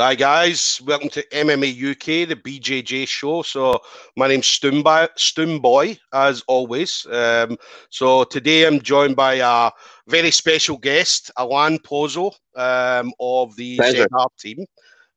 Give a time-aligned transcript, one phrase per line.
[0.00, 3.42] Hi guys, welcome to MMA UK, the BJJ show.
[3.42, 3.82] So,
[4.16, 7.06] my name's Stoomboy, Stoomboy as always.
[7.12, 7.58] Um,
[7.90, 9.70] so, today I'm joined by a
[10.08, 14.64] very special guest, Alan Pozo um, of the ZR team.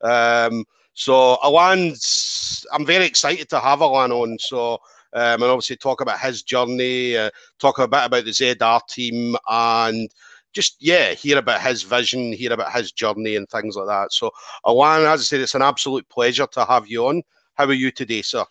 [0.02, 4.36] Um, so, Alan's, I'm very excited to have Alan on.
[4.38, 4.74] So,
[5.14, 9.34] um, and obviously talk about his journey, uh, talk a bit about the ZR team,
[9.48, 10.10] and
[10.54, 14.12] just yeah, hear about his vision, hear about his journey, and things like that.
[14.12, 14.30] So,
[14.66, 17.22] Alan, as I said, it's an absolute pleasure to have you on.
[17.54, 18.44] How are you today, sir?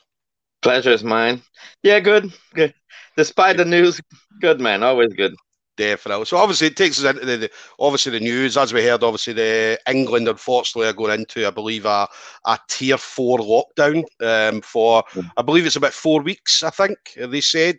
[0.62, 1.42] Pleasure is mine.
[1.82, 2.74] Yeah, good, good.
[3.18, 4.00] Despite the news,
[4.40, 5.36] good man, always good.
[5.76, 6.26] Definitely.
[6.26, 9.04] So obviously it takes us into the, the, obviously the news as we heard.
[9.04, 12.08] Obviously the England unfortunately are going into I believe a,
[12.46, 15.04] a tier four lockdown um, for.
[15.36, 16.62] I believe it's about four weeks.
[16.62, 17.78] I think they said.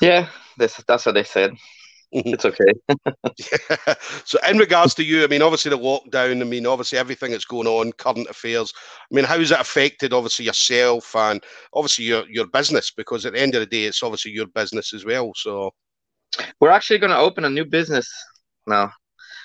[0.00, 1.54] Yeah, that's that's what they said.
[2.14, 2.72] It's okay.
[4.24, 6.40] so, in regards to you, I mean, obviously the lockdown.
[6.40, 8.72] I mean, obviously everything that's going on, current affairs.
[9.10, 11.42] I mean, how has it affected obviously yourself and
[11.72, 12.92] obviously your your business?
[12.92, 15.32] Because at the end of the day, it's obviously your business as well.
[15.34, 15.72] So,
[16.60, 18.08] we're actually going to open a new business
[18.66, 18.92] now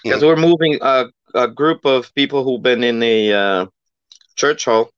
[0.03, 0.27] because mm.
[0.27, 3.65] we're moving a, a group of people who've been in a uh,
[4.35, 4.89] church hall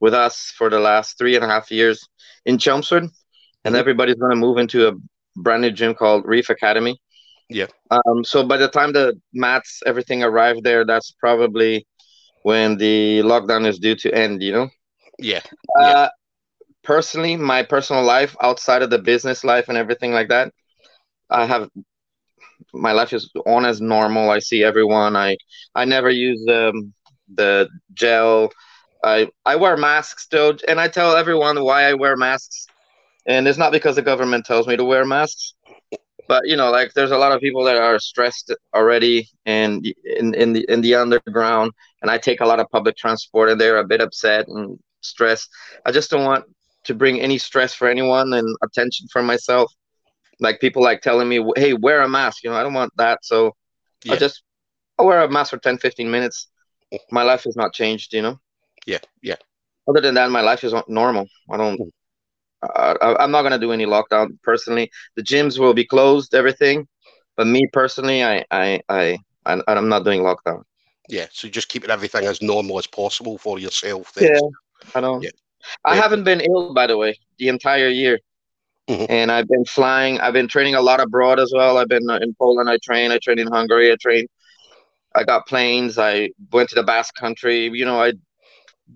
[0.00, 2.08] with us for the last three and a half years
[2.44, 3.12] in Chelmsford, and
[3.64, 3.76] mm-hmm.
[3.76, 4.92] everybody's going to move into a
[5.36, 6.98] brand new gym called Reef Academy.
[7.48, 7.66] Yeah.
[7.90, 11.86] Um, so by the time the mats, everything arrived there, that's probably
[12.42, 14.68] when the lockdown is due to end, you know?
[15.18, 15.42] Yeah.
[15.78, 16.08] Uh, yeah.
[16.82, 20.52] Personally, my personal life outside of the business life and everything like that,
[21.30, 21.68] I have
[22.72, 24.30] my life is on as normal.
[24.30, 25.16] I see everyone.
[25.16, 25.36] I
[25.74, 26.92] I never use um,
[27.34, 28.50] the gel.
[29.04, 32.66] I I wear masks still, and I tell everyone why I wear masks
[33.26, 35.54] and it's not because the government tells me to wear masks
[36.28, 39.86] but you know like there's a lot of people that are stressed already and
[40.18, 41.70] in, in the in the underground
[42.02, 45.48] and i take a lot of public transport and they're a bit upset and stressed.
[45.84, 46.44] I just don't want
[46.84, 49.72] to bring any stress for anyone and attention for myself.
[50.38, 53.24] Like people like telling me hey wear a mask you know i don't want that.
[53.24, 53.56] So
[54.04, 54.14] yeah.
[54.14, 54.42] i just
[54.98, 56.48] i wear a mask for 10 15 minutes.
[57.10, 58.38] My life has not changed you know?
[58.86, 59.36] Yeah yeah.
[59.88, 61.26] Other than that my life is normal.
[61.50, 61.90] I don't mm.
[62.74, 64.90] Uh, I'm not gonna do any lockdown personally.
[65.16, 66.86] The gyms will be closed, everything,
[67.36, 70.62] but me personally, I I I, I I'm not doing lockdown.
[71.08, 74.12] Yeah, so just keeping everything as normal as possible for yourself.
[74.14, 74.34] Then.
[74.34, 74.40] Yeah,
[74.94, 75.22] I know.
[75.22, 75.30] Yeah.
[75.84, 76.02] I yeah.
[76.02, 78.18] haven't been ill, by the way, the entire year.
[78.88, 79.06] Mm-hmm.
[79.08, 80.20] And I've been flying.
[80.20, 81.76] I've been training a lot abroad as well.
[81.78, 82.70] I've been uh, in Poland.
[82.70, 83.10] I train.
[83.10, 83.90] I train in Hungary.
[83.90, 84.26] I train.
[85.14, 85.98] I got planes.
[85.98, 87.68] I went to the Basque Country.
[87.72, 88.12] You know, I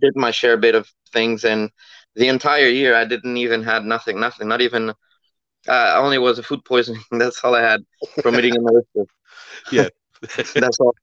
[0.00, 1.70] did my share bit of things, and
[2.16, 4.93] the entire year I didn't even had nothing, nothing, not even.
[5.69, 7.03] Uh, only was a food poisoning.
[7.12, 7.82] That's all I had
[8.22, 9.06] from eating in the
[9.72, 9.88] Yeah,
[10.54, 10.94] that's all.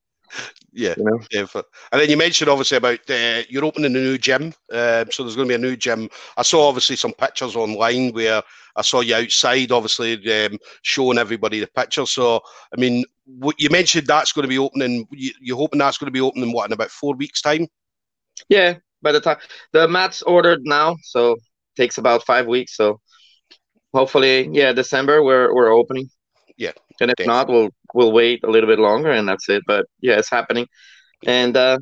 [0.73, 1.19] Yeah, you know?
[1.31, 1.46] yeah.
[1.91, 4.53] And then you mentioned obviously about uh, you're opening a new gym.
[4.72, 6.09] Uh, so there's going to be a new gym.
[6.35, 8.44] I saw obviously some pictures online where
[8.75, 10.16] I saw you outside, obviously
[10.46, 12.12] um, showing everybody the pictures.
[12.12, 12.41] So
[12.75, 15.07] I mean, what you mentioned that's going to be opening.
[15.12, 17.67] You, you're hoping that's going to be opening what in about four weeks' time?
[18.50, 19.38] Yeah, by the time
[19.74, 21.38] the mats ordered now, so
[21.75, 22.75] takes about five weeks.
[22.75, 23.00] So
[23.94, 26.09] hopefully, yeah, December we're we're opening.
[26.58, 29.63] Yeah, and if not, we'll we'll wait a little bit longer, and that's it.
[29.68, 30.68] But yeah, it's happening,
[31.25, 31.80] and uh,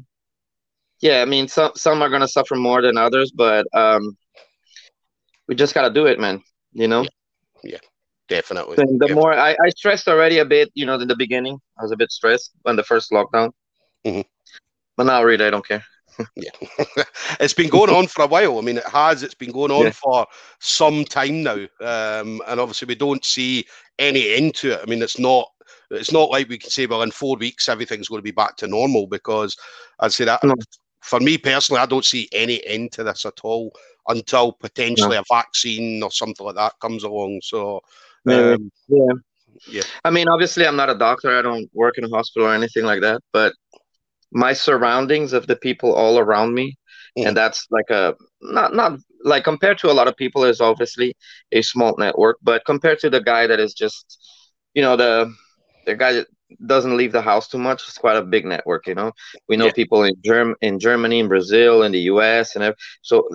[1.02, 4.18] yeah, I mean, some some are gonna suffer more than others, but um,
[5.48, 6.42] we just gotta do it, man.
[6.74, 7.04] You know.
[7.04, 7.78] Yeah, yeah
[8.28, 8.78] definitely.
[8.78, 9.22] And the definitely.
[9.22, 11.98] more I, I stressed already a bit, you know, in the beginning, I was a
[11.98, 13.52] bit stressed when the first lockdown.
[14.06, 14.22] Mm-hmm.
[14.98, 15.86] But now, really, I don't care
[16.36, 16.52] yeah,
[17.40, 18.58] it's been going on for a while.
[18.58, 19.24] I mean, it has.
[19.24, 19.92] It's been going on yeah.
[19.92, 20.28] for
[20.60, 23.66] some time now, um, and obviously we don't see
[24.00, 24.80] any end to it.
[24.82, 25.50] I mean, it's not.
[25.92, 28.56] It's not like we can say, well, in four weeks everything's going to be back
[28.58, 29.56] to normal because
[30.00, 30.56] I'd say that no.
[31.02, 33.72] for me personally, I don't see any end to this at all
[34.08, 35.22] until potentially no.
[35.22, 37.42] a vaccine or something like that comes along.
[37.44, 37.82] So,
[38.28, 39.14] um, yeah.
[39.68, 39.84] Yeah.
[40.04, 41.38] I mean, obviously, I'm not a doctor.
[41.38, 43.22] I don't work in a hospital or anything like that.
[43.32, 43.54] But
[44.36, 46.78] my surroundings of the people all around me
[47.18, 47.26] mm.
[47.26, 51.16] and that's like a not not like compared to a lot of people is obviously
[51.54, 54.20] a small network but compared to the guy that is just
[54.74, 55.34] you know the
[55.86, 56.28] the guy that
[56.68, 59.12] doesn't leave the house too much it's quite a big network you know
[59.48, 59.72] we know yeah.
[59.82, 63.28] people in germ in germany in brazil in the us and so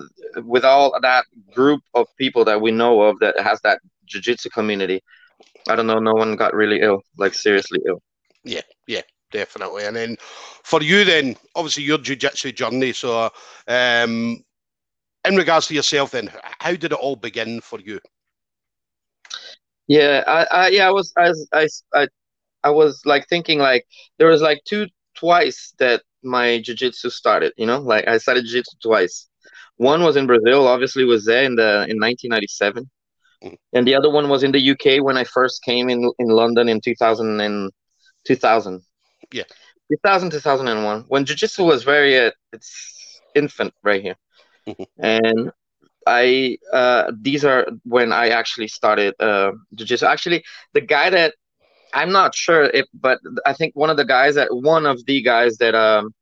[0.43, 5.01] with all that group of people that we know of that has that jiu-jitsu community
[5.67, 8.01] i don't know no one got really ill like seriously ill
[8.43, 8.61] yeah
[9.31, 9.85] definitely.
[9.85, 10.17] And then
[10.63, 12.93] for you, then obviously your jiu-jitsu journey.
[12.93, 13.31] So,
[13.67, 14.43] um,
[15.25, 17.99] in regards to yourself, then how did it all begin for you?
[19.87, 22.07] Yeah, I, I yeah, I was, I, I, I,
[22.63, 23.85] I was like thinking like
[24.17, 27.53] there was like two twice that my jiu-jitsu started.
[27.57, 29.27] You know, like I started jiu-jitsu twice.
[29.77, 32.89] One was in Brazil, obviously was there in the in 1997,
[33.43, 33.57] mm.
[33.73, 36.69] and the other one was in the UK when I first came in in London
[36.69, 37.71] in 2000 and
[38.25, 38.81] 2000.
[39.31, 39.43] Yeah,
[39.89, 44.15] 2000 2001 when jiu-jitsu was very uh, it's infant right here,
[44.97, 45.51] and
[46.07, 50.05] I uh, these are when I actually started uh, jiu-jitsu.
[50.05, 51.35] Actually, the guy that
[51.93, 55.21] I'm not sure if, but I think one of the guys that one of the
[55.21, 56.13] guys that um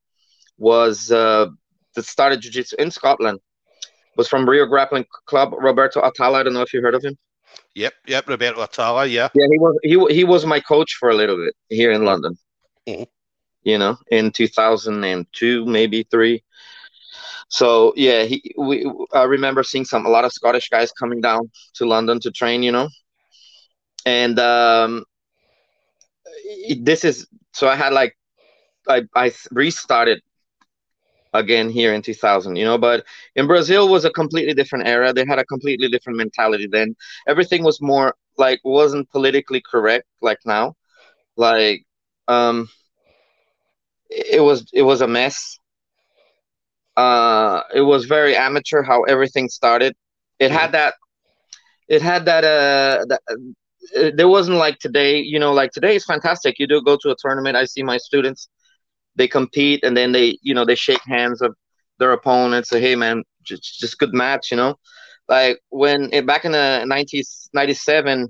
[0.58, 1.48] was uh,
[1.96, 3.40] that started jiu-jitsu in Scotland
[4.18, 5.54] was from Rio Grappling Club.
[5.58, 6.40] Roberto Atala.
[6.40, 7.18] I don't know if you heard of him.
[7.76, 9.06] Yep, yep, Roberto Atala.
[9.06, 9.48] Yeah, yeah.
[9.50, 12.38] He was he he was my coach for a little bit here in London.
[13.64, 16.44] You know, in 2002, maybe three.
[17.50, 21.50] So yeah, he we I remember seeing some a lot of Scottish guys coming down
[21.76, 22.64] to London to train.
[22.64, 22.88] You know,
[24.06, 25.04] and um,
[26.82, 28.16] this is so I had like
[28.88, 30.22] I I restarted
[31.34, 33.04] again here in 2000 you know but
[33.36, 36.96] in brazil was a completely different era they had a completely different mentality then
[37.28, 40.74] everything was more like wasn't politically correct like now
[41.38, 41.84] like
[42.28, 42.68] um
[44.10, 45.58] it was it was a mess
[46.98, 49.96] uh it was very amateur how everything started
[50.40, 50.94] it had that
[51.88, 56.06] it had that uh that, uh, there wasn't like today, you know, like today is
[56.06, 56.60] fantastic.
[56.60, 57.56] You do go to a tournament.
[57.56, 58.50] I see my students,
[59.16, 61.56] they compete and then they, you know, they shake hands of
[62.00, 62.70] their opponents.
[62.70, 64.76] Say, hey, man, just, just good match, you know.
[65.28, 68.28] Like when it, back in the 90s, 97,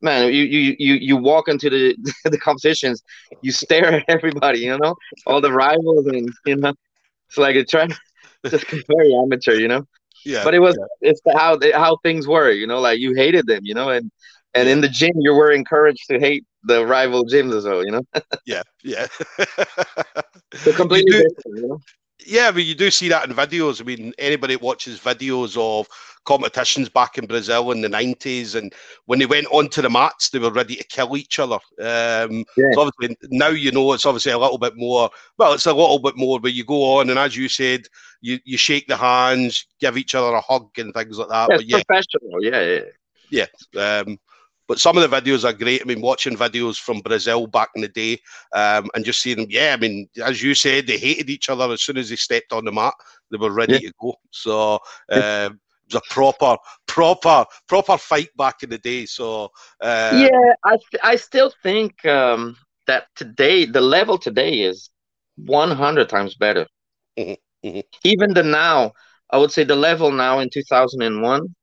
[0.00, 3.02] man, you you you you walk into the the competitions,
[3.42, 4.94] you stare at everybody, you know,
[5.26, 6.74] all the rivals, and you know,
[7.28, 7.92] it's like it's trying
[8.46, 8.66] just
[8.96, 9.86] very amateur, you know.
[10.24, 10.44] Yeah.
[10.44, 11.10] But it was yeah.
[11.10, 14.10] it's how how things were, you know, like you hated them, you know, and
[14.54, 17.92] and in the gym, you were encouraged to hate the rival gyms as well, you
[17.92, 18.02] know?
[18.46, 19.06] yeah, yeah.
[20.54, 21.80] so completely do, different, you know?
[22.26, 23.80] Yeah, I mean, you do see that in videos.
[23.80, 25.88] I mean, anybody watches videos of
[26.24, 28.74] competitions back in Brazil in the 90s, and
[29.06, 31.58] when they went onto the mats, they were ready to kill each other.
[31.80, 32.72] Um, yeah.
[32.72, 36.00] so obviously, now you know it's obviously a little bit more, well, it's a little
[36.00, 37.82] bit more but you go on, and as you said,
[38.20, 41.50] you, you shake the hands, give each other a hug, and things like that.
[41.50, 42.80] Yeah, but yeah, professional, yeah, yeah.
[43.30, 43.46] Yeah.
[43.76, 44.18] Um,
[44.68, 45.80] but some of the videos are great.
[45.80, 48.20] I mean, watching videos from Brazil back in the day
[48.54, 51.72] um, and just seeing them, yeah, I mean, as you said, they hated each other
[51.72, 52.92] as soon as they stepped on the mat.
[53.30, 53.78] They were ready yeah.
[53.88, 54.14] to go.
[54.30, 54.74] So
[55.10, 55.58] um,
[55.90, 59.06] it was a proper, proper, proper fight back in the day.
[59.06, 59.50] So
[59.80, 62.56] uh, yeah, I I still think um,
[62.86, 64.90] that today the level today is
[65.36, 66.66] 100 times better.
[67.18, 67.80] Mm-hmm, mm-hmm.
[68.04, 68.92] Even the now,
[69.30, 71.54] I would say the level now in 2001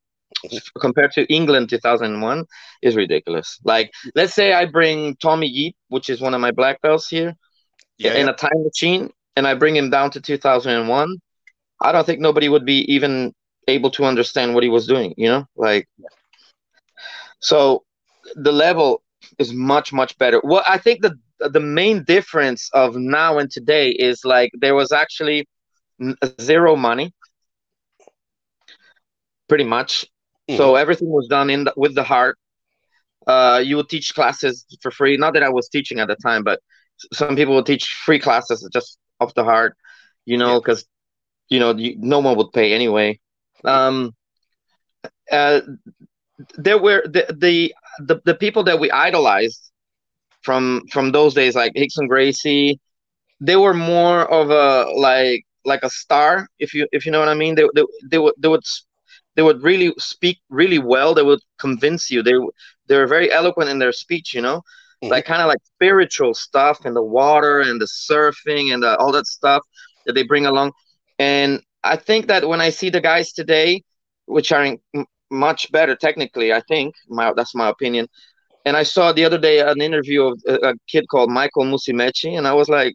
[0.80, 2.44] compared to England 2001
[2.82, 3.58] is ridiculous.
[3.64, 7.34] Like, let's say I bring Tommy Yeep, which is one of my black belts here,
[7.98, 8.32] yeah, in yeah.
[8.32, 11.16] a time machine, and I bring him down to 2001.
[11.82, 13.34] I don't think nobody would be even
[13.68, 15.14] able to understand what he was doing.
[15.16, 15.88] You know, like,
[17.40, 17.84] so
[18.34, 19.02] the level
[19.38, 20.40] is much much better.
[20.42, 24.92] Well, I think the the main difference of now and today is like there was
[24.92, 25.46] actually
[26.40, 27.12] zero money
[29.48, 30.06] pretty much
[30.48, 30.56] Mm-hmm.
[30.56, 32.38] So everything was done in the, with the heart.
[33.26, 35.16] Uh, you would teach classes for free.
[35.16, 36.60] Not that I was teaching at the time, but
[37.12, 39.76] some people would teach free classes just off the heart,
[40.24, 40.86] you know, because
[41.48, 41.54] yeah.
[41.54, 43.18] you know you, no one would pay anyway.
[43.64, 44.14] Um,
[45.30, 45.60] uh,
[46.56, 49.70] there were the, the the the people that we idolized
[50.42, 52.78] from from those days, like Rickson Gracie.
[53.40, 57.28] They were more of a like like a star, if you if you know what
[57.28, 57.54] I mean.
[57.54, 58.64] They they they would they would
[59.36, 61.14] they would really speak really well.
[61.14, 62.22] They would convince you.
[62.22, 62.34] They
[62.88, 64.34] they were very eloquent in their speech.
[64.34, 65.08] You know, mm-hmm.
[65.08, 69.12] like kind of like spiritual stuff and the water and the surfing and the, all
[69.12, 69.62] that stuff
[70.06, 70.72] that they bring along.
[71.18, 73.82] And I think that when I see the guys today,
[74.24, 74.78] which are in,
[75.30, 78.08] much better technically, I think my that's my opinion.
[78.64, 82.36] And I saw the other day an interview of a, a kid called Michael Musumeci,
[82.36, 82.94] and I was like,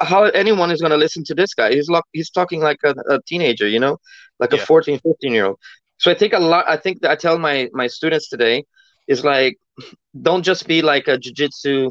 [0.00, 2.94] how anyone is going to listen to this guy he's like he's talking like a,
[3.08, 3.98] a teenager you know
[4.38, 4.60] like yeah.
[4.60, 5.58] a 14 15 year old
[5.98, 8.64] so i think a lot i think that i tell my my students today
[9.08, 9.56] is like
[10.22, 11.90] don't just be like a jiu-jitsu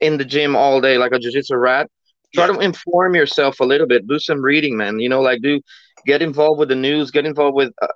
[0.00, 1.90] in the gym all day like a jiu-jitsu rat
[2.34, 2.52] try yeah.
[2.52, 5.60] to inform yourself a little bit do some reading man you know like do
[6.06, 7.86] get involved with the news get involved with uh,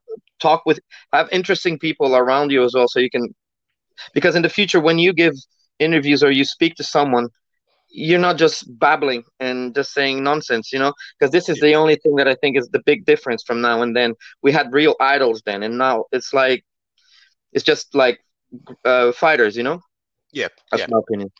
[0.40, 0.80] talk with
[1.12, 3.32] have interesting people around you as well so you can
[4.14, 5.34] because in the future when you give
[5.78, 7.28] interviews or you speak to someone
[7.92, 11.96] you're not just babbling and just saying nonsense, you know, because this is the only
[11.96, 14.14] thing that I think is the big difference from now and then.
[14.42, 16.64] We had real idols then, and now it's like,
[17.52, 18.20] it's just like
[18.84, 19.80] uh, fighters, you know.
[20.32, 20.86] Yeah, that's yeah.
[20.90, 21.30] my opinion.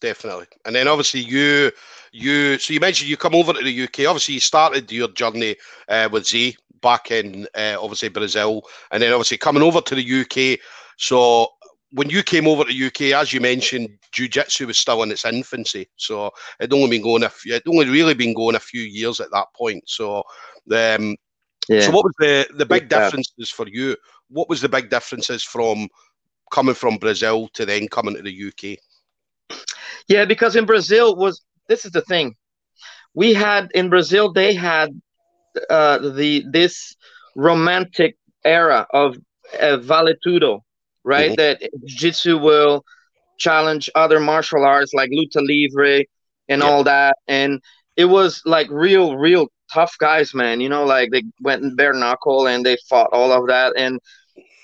[0.00, 0.46] definitely.
[0.64, 1.72] And then obviously you
[2.12, 4.06] you so you mentioned you come over to the UK.
[4.06, 5.56] Obviously you started your journey
[5.88, 10.20] uh, with Zé back in uh, obviously Brazil, and then obviously coming over to the
[10.20, 10.60] UK.
[10.98, 11.48] So
[11.92, 15.88] when you came over to UK, as you mentioned, jiu-jitsu was still in its infancy.
[15.96, 19.20] So it only been going a few, it only really been going a few years
[19.20, 19.84] at that point.
[19.86, 20.18] So
[20.72, 21.16] um,
[21.68, 21.80] yeah.
[21.80, 23.04] so what was the the big yeah.
[23.04, 23.96] differences for you?
[24.28, 25.88] What was the big differences from
[26.50, 28.78] coming from Brazil to then coming to the UK?
[30.08, 32.34] Yeah, because in Brazil was this is the thing.
[33.14, 34.90] We had in Brazil they had
[35.70, 36.96] uh, the this
[37.34, 39.16] romantic era of
[39.60, 40.64] uh, vale tudo,
[41.06, 41.30] right?
[41.30, 41.62] Mm-hmm.
[41.62, 42.84] That jiu-jitsu will
[43.38, 46.04] challenge other martial arts like luta livre
[46.48, 46.68] and yeah.
[46.68, 47.62] all that, and
[47.96, 50.60] it was like real, real tough guys, man.
[50.60, 54.00] You know, like they went bare knuckle and they fought all of that, and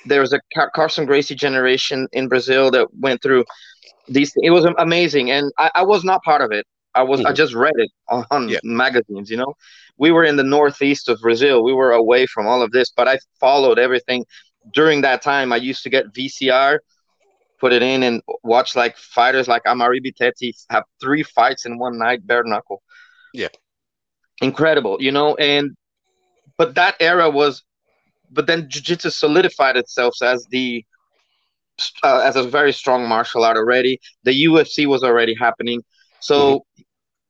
[0.07, 3.45] there was a Car- Carlson Gracie generation in Brazil that went through
[4.09, 4.33] these.
[4.43, 6.67] It was amazing, and I, I was not part of it.
[6.95, 7.29] I was mm-hmm.
[7.29, 8.59] I just read it on yeah.
[8.65, 9.31] magazines.
[9.31, 9.55] You know,
[9.97, 11.65] we were in the northeast of Brazil.
[11.65, 14.25] We were away from all of this, but I followed everything
[14.73, 15.53] during that time.
[15.53, 16.79] I used to get VCR,
[17.61, 21.99] put it in, and watch like fighters like Amaury Bitetti have three fights in one
[21.99, 22.83] night, bare knuckle.
[23.33, 23.49] Yeah,
[24.41, 24.99] incredible.
[25.01, 25.77] You know, and
[26.57, 27.63] but that era was,
[28.31, 30.85] but then jiu-jitsu solidified itself as the
[32.03, 34.01] uh, as a very strong martial art already.
[34.25, 35.83] The UFC was already happening,
[36.21, 36.83] so mm-hmm.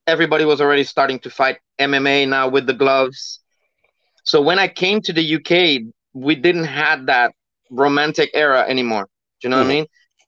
[0.06, 3.40] everybody was already starting to fight MMA now with the gloves.
[4.24, 7.32] So when I came to the UK, we didn't have that
[7.70, 9.08] romantic era anymore.
[9.40, 9.68] Do you know mm-hmm.
[9.68, 9.80] what I mm-hmm.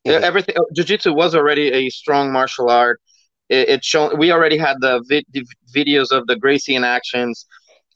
[0.05, 0.15] mean?
[0.15, 0.23] Mm-hmm.
[0.23, 3.01] Everything jiu-jitsu was already a strong martial art.
[3.49, 7.45] It, it shown we already had the, vi- the videos of the Gracie in actions,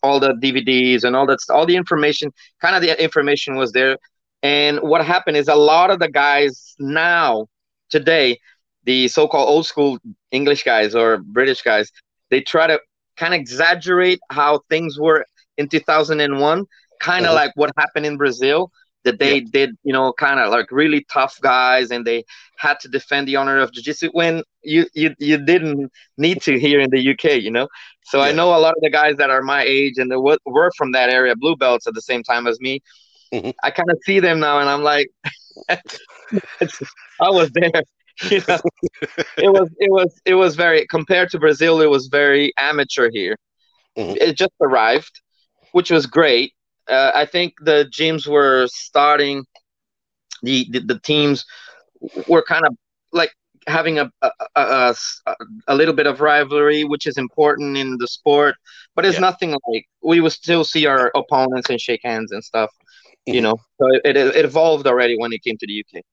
[0.01, 2.31] all the DVDs and all that all the information,
[2.62, 3.98] kind of the information was there.
[4.41, 7.48] And what happened is a lot of the guys now,
[7.89, 8.39] today,
[8.86, 10.00] the so-called old school
[10.31, 11.91] English guys or British guys,
[12.29, 12.79] they try to
[13.17, 15.25] kind of exaggerate how things were
[15.58, 16.65] in 2001,
[17.00, 17.36] kind of mm-hmm.
[17.36, 18.72] like what happened in Brazil.
[19.06, 19.48] That they yeah.
[19.50, 22.25] did, you know, kind of like really tough guys, and they
[22.58, 26.82] had to defend the honor of jiu-jitsu when you you you didn't need to here
[26.82, 27.70] in the UK, you know.
[28.03, 28.25] So yeah.
[28.25, 30.91] I know a lot of the guys that are my age and they were from
[30.91, 32.82] that area, blue belts at the same time as me.
[33.34, 33.51] Mm-hmm.
[33.63, 35.10] I kind of see them now, and I'm like,
[35.70, 37.84] I was there.
[38.29, 38.60] You know,
[39.38, 41.79] it was it was it was very compared to Brazil.
[41.79, 43.38] It was very amateur here.
[43.98, 44.18] Mm-hmm.
[44.20, 45.22] It just arrived,
[45.72, 46.53] which was great.
[46.89, 49.46] Uh, I think the gyms were starting.
[50.41, 51.46] The, the, the teams
[52.27, 52.75] were kind of
[53.12, 53.31] like
[53.67, 55.36] having a a, a a,
[55.67, 58.55] a little bit of rivalry, which is important in the sport.
[58.96, 59.22] But it's yeah.
[59.22, 62.72] nothing like we would still see our opponents and shake hands and stuff
[63.25, 63.43] you mm-hmm.
[63.43, 66.03] know so it, it, evolved already when it came to the uk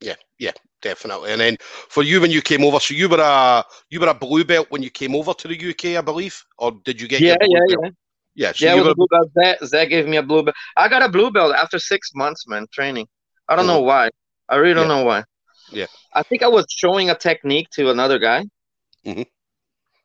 [0.00, 0.50] yeah yeah
[0.82, 4.08] definitely and then for you when you came over so you were a you were
[4.08, 7.08] a blue belt when you came over to the uk i believe or did you
[7.08, 7.80] get yeah yeah belt?
[7.82, 7.90] yeah
[8.34, 9.30] yeah, so yeah, was a blue belt.
[9.32, 10.56] Zach, Zach gave me a blue belt.
[10.76, 13.06] I got a blue belt after six months, man, training.
[13.48, 13.74] I don't mm-hmm.
[13.74, 14.10] know why.
[14.48, 14.96] I really don't yeah.
[14.96, 15.24] know why.
[15.70, 15.86] Yeah.
[16.12, 18.44] I think I was showing a technique to another guy.
[19.06, 19.22] Mm-hmm.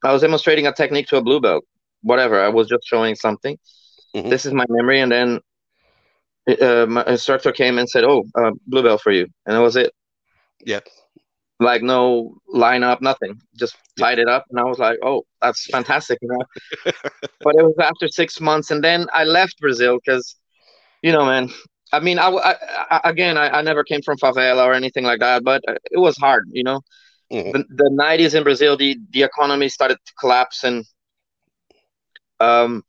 [0.03, 1.65] I was demonstrating a technique to a blue belt.
[2.01, 2.41] Whatever.
[2.41, 3.57] I was just showing something.
[4.15, 4.29] Mm-hmm.
[4.29, 5.39] This is my memory, and then
[6.61, 9.75] uh, my instructor came and said, "Oh, uh, blue belt for you," and that was
[9.75, 9.93] it.
[10.65, 10.79] Yeah.
[11.59, 13.39] Like no lineup, nothing.
[13.57, 16.45] Just tied it up, and I was like, "Oh, that's fantastic," you know.
[17.41, 20.35] but it was after six months, and then I left Brazil because,
[21.01, 21.49] you know, man.
[21.91, 22.55] I mean, I, I,
[22.91, 26.15] I again, I, I, never came from favela or anything like that, but it was
[26.17, 26.81] hard, you know.
[27.33, 27.51] Mm-hmm.
[27.51, 30.85] The, the 90s in Brazil, the the economy started to collapse, and
[32.39, 32.83] um,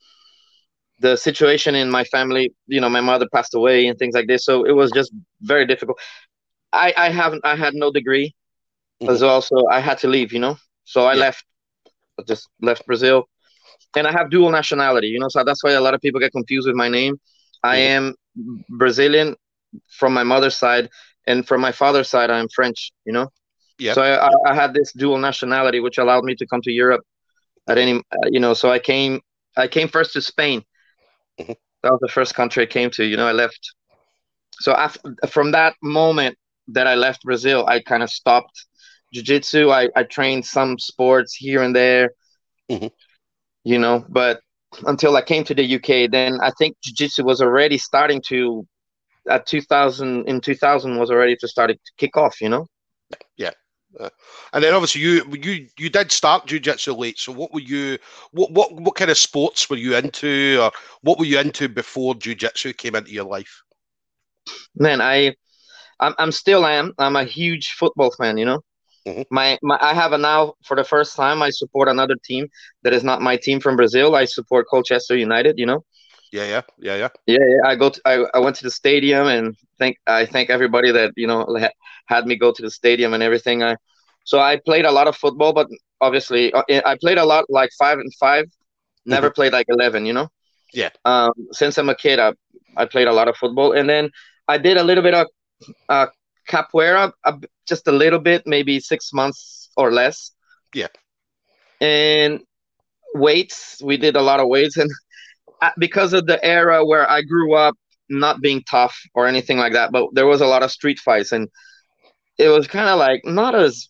[1.01, 4.45] the situation in my family, you know, my mother passed away and things like this.
[4.45, 5.99] So it was just very difficult.
[6.73, 8.35] I, I haven't, I had no degree.
[9.09, 9.43] As well.
[9.43, 11.21] So I had to leave, you know, so I yeah.
[11.21, 11.45] left,
[12.19, 13.29] I just left Brazil
[13.97, 16.33] and I have dual nationality, you know, so that's why a lot of people get
[16.33, 17.15] confused with my name.
[17.15, 17.71] Mm-hmm.
[17.71, 18.15] I am
[18.69, 19.37] Brazilian
[19.89, 20.89] from my mother's side
[21.27, 23.29] and from my father's side, I'm French, you know?
[23.79, 23.95] Yeah.
[23.95, 27.03] So I, I, had this dual nationality, which allowed me to come to Europe
[27.67, 29.21] at any, you know, so I came,
[29.57, 30.65] I came first to Spain
[31.41, 31.53] Mm-hmm.
[31.83, 33.05] That was the first country I came to.
[33.05, 33.75] You know, I left.
[34.61, 36.37] So after, from that moment
[36.69, 38.67] that I left Brazil, I kind of stopped
[39.13, 39.71] jiu-jitsu.
[39.71, 42.11] I, I trained some sports here and there,
[42.71, 42.89] mm-hmm.
[43.65, 44.41] you know, but
[44.87, 48.67] until I came to the UK, then I think jiu-jitsu was already starting to,
[49.29, 52.67] at 2000, in 2000 was already to start to kick off, you know?
[53.37, 53.51] Yeah.
[53.99, 54.09] Uh,
[54.53, 57.99] and then obviously you you you did start jiu-jitsu late so what were you
[58.31, 62.15] what what what kind of sports were you into or what were you into before
[62.15, 63.65] jiu-jitsu came into your life
[64.77, 65.35] man i
[65.99, 68.63] i'm, I'm still am i'm a huge football fan you know.
[69.31, 72.49] My, my I have a now for the first time I support another team
[72.83, 74.15] that is not my team from Brazil.
[74.15, 75.59] I support Colchester United.
[75.59, 75.85] You know.
[76.33, 77.09] Yeah, yeah, yeah, yeah.
[77.27, 77.69] Yeah, yeah.
[77.69, 77.91] I go.
[77.91, 81.59] To, I, I went to the stadium and thank I thank everybody that you know
[82.07, 83.63] had me go to the stadium and everything.
[83.63, 83.77] I
[84.25, 85.69] so I played a lot of football, but
[86.01, 88.45] obviously uh, I played a lot like five and five.
[89.07, 89.35] Never mm-hmm.
[89.35, 90.07] played like eleven.
[90.07, 90.29] You know.
[90.73, 90.91] Yeah.
[91.05, 92.33] Um, since I'm a kid, I
[92.77, 94.11] I played a lot of football, and then
[94.47, 95.27] I did a little bit of
[95.89, 96.07] uh,
[96.49, 100.33] capoeira, uh, just a little bit, maybe six months or less.
[100.75, 100.89] Yeah.
[101.81, 102.41] And
[103.15, 104.91] weights, we did a lot of weights, and
[105.63, 107.77] uh, because of the era where I grew up,
[108.09, 111.33] not being tough or anything like that, but there was a lot of street fights,
[111.33, 111.49] and
[112.39, 113.89] it was kind of like not as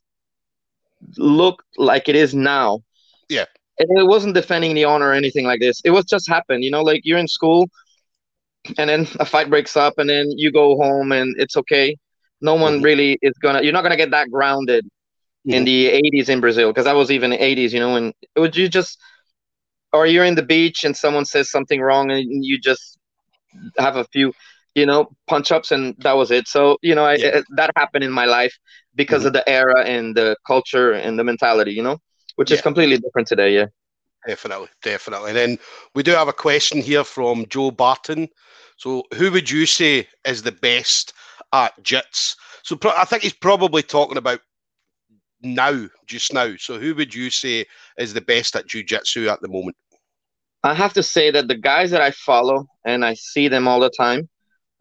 [1.16, 2.80] look like it is now.
[3.28, 3.46] Yeah.
[3.78, 5.80] And it wasn't defending the honor or anything like this.
[5.84, 7.70] It was just happened, you know, like you're in school
[8.76, 11.96] and then a fight breaks up and then you go home and it's okay
[12.40, 12.84] no one mm-hmm.
[12.84, 14.86] really is gonna you're not gonna get that grounded
[15.46, 18.68] in the 80s in brazil because i was even 80s you know and would you
[18.68, 18.98] just
[19.92, 22.98] or you're in the beach and someone says something wrong and you just
[23.78, 24.32] have a few
[24.74, 27.38] you know punch ups and that was it so you know yeah.
[27.38, 28.56] I, that happened in my life
[28.94, 29.28] because mm-hmm.
[29.28, 31.98] of the era and the culture and the mentality you know
[32.36, 32.56] which yeah.
[32.56, 33.66] is completely different today yeah
[34.26, 35.58] definitely definitely and then
[35.94, 38.28] we do have a question here from joe barton
[38.80, 41.12] so, who would you say is the best
[41.52, 42.36] at jits?
[42.62, 44.40] So, pro- I think he's probably talking about
[45.42, 46.54] now, just now.
[46.58, 47.66] So, who would you say
[47.98, 49.76] is the best at jiu-jitsu at the moment?
[50.62, 53.80] I have to say that the guys that I follow and I see them all
[53.80, 54.28] the time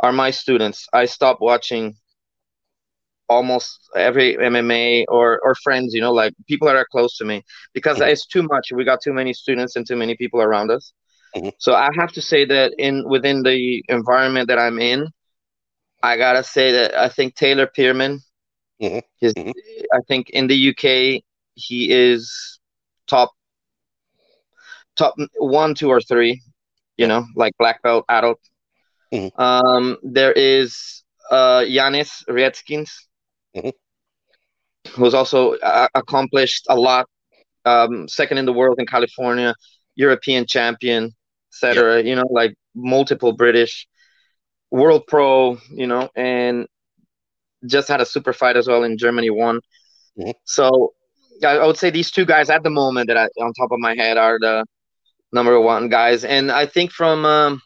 [0.02, 0.88] are my students.
[0.94, 1.96] I stopped watching
[3.30, 7.44] almost every MMA or or friends, you know, like people that are close to me
[7.74, 8.72] because it's too much.
[8.74, 10.92] We got too many students and too many people around us.
[11.36, 11.50] Mm-hmm.
[11.60, 15.08] So I have to say that in within the environment that I'm in,
[16.02, 18.20] I gotta say that I think Taylor Pearman,
[18.82, 19.00] mm-hmm.
[19.20, 19.52] His, mm-hmm.
[19.94, 21.24] I think in the UK
[21.56, 22.60] he is
[23.08, 23.32] top
[24.96, 26.42] top one, two, or three.
[26.98, 28.40] You know, like black belt adult.
[29.14, 29.42] Mm-hmm.
[29.42, 32.90] Um, there is uh, Yanis Rietskins,
[33.56, 33.70] mm-hmm.
[34.92, 37.08] who's also uh, accomplished a lot.
[37.66, 39.54] Um, second in the world in California,
[39.96, 41.14] European champion
[41.52, 41.98] etc.
[41.98, 42.06] Yep.
[42.06, 43.88] You know, like multiple British
[44.72, 46.68] world pro, you know, and
[47.66, 49.60] just had a super fight as well in Germany won.
[50.18, 50.32] Mm-hmm.
[50.46, 50.94] So
[51.44, 53.96] I, would say these two guys at the moment that I on top of my
[53.96, 54.66] head are the
[55.32, 56.24] number one guys.
[56.24, 57.62] And I think from um,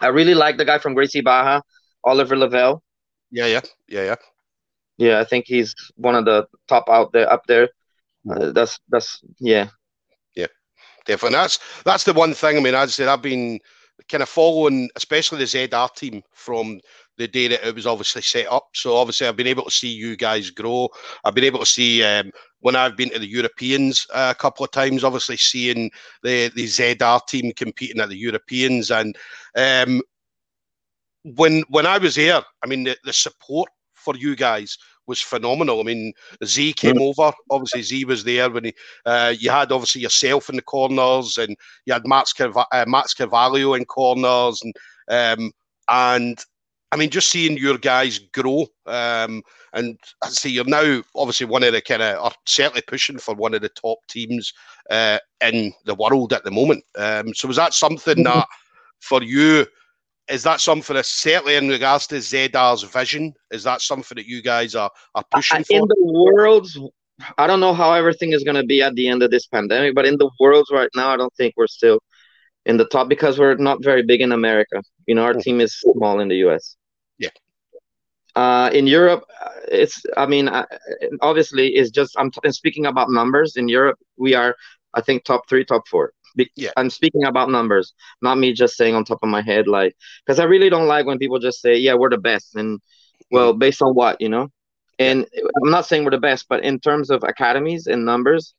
[0.00, 1.62] I really like the guy from Gracie Barra,
[2.04, 2.82] Oliver Lovell.
[3.30, 4.14] Yeah, yeah, yeah, yeah.
[4.96, 7.68] Yeah, I think he's one of the top out there up there.
[8.28, 9.68] Uh, that's that's yeah.
[10.34, 10.48] yeah
[11.06, 11.36] definitely.
[11.36, 12.56] That's that's the one thing.
[12.56, 13.60] I mean, as I said, I've been
[14.08, 16.80] kind of following, especially the ZR team from
[17.16, 18.68] the day that it was obviously set up.
[18.74, 20.88] So obviously, I've been able to see you guys grow.
[21.24, 22.30] I've been able to see um,
[22.60, 25.04] when I've been to the Europeans uh, a couple of times.
[25.04, 25.90] Obviously, seeing
[26.22, 29.16] the the ZR team competing at the Europeans, and
[29.56, 30.00] um,
[31.24, 35.80] when when I was there, I mean, the, the support for you guys was phenomenal.
[35.80, 36.12] I mean,
[36.44, 37.00] Zé came mm.
[37.00, 37.34] over.
[37.50, 38.74] Obviously, Zé was there when he.
[39.04, 43.14] Uh, you had obviously yourself in the corners, and you had Max, Carv- uh, Max
[43.14, 44.74] Carvalho in corners, and
[45.08, 45.52] um,
[45.88, 46.44] and
[46.90, 48.66] I mean, just seeing your guys grow.
[48.86, 49.42] Um,
[49.74, 53.34] and I see you're now obviously one of the kind of are certainly pushing for
[53.34, 54.52] one of the top teams
[54.90, 56.84] uh, in the world at the moment.
[56.96, 58.46] Um, so was that something that
[59.00, 59.66] for you?
[60.28, 63.34] Is that something that certainly in regards to ZR's vision?
[63.50, 65.76] Is that something that you guys are, are pushing for?
[65.76, 66.68] In the world,
[67.36, 69.94] I don't know how everything is going to be at the end of this pandemic,
[69.94, 72.00] but in the world right now, I don't think we're still
[72.66, 74.82] in the top because we're not very big in America.
[75.06, 75.42] You know, our mm.
[75.42, 76.76] team is small in the US.
[77.18, 77.30] Yeah.
[78.36, 80.48] Uh, in Europe, uh, it's, I mean,
[81.20, 83.56] obviously, it's just, I'm t- speaking about numbers.
[83.56, 84.54] In Europe, we are,
[84.94, 86.12] I think, top three, top four.
[86.38, 86.70] Be- yeah.
[86.76, 90.38] I'm speaking about numbers, not me just saying on top of my head, like, because
[90.38, 92.54] I really don't like when people just say, yeah, we're the best.
[92.54, 92.80] And,
[93.30, 93.58] well, mm-hmm.
[93.58, 94.48] based on what, you know?
[94.98, 95.26] And
[95.62, 98.54] I'm not saying we're the best, but in terms of academies and numbers,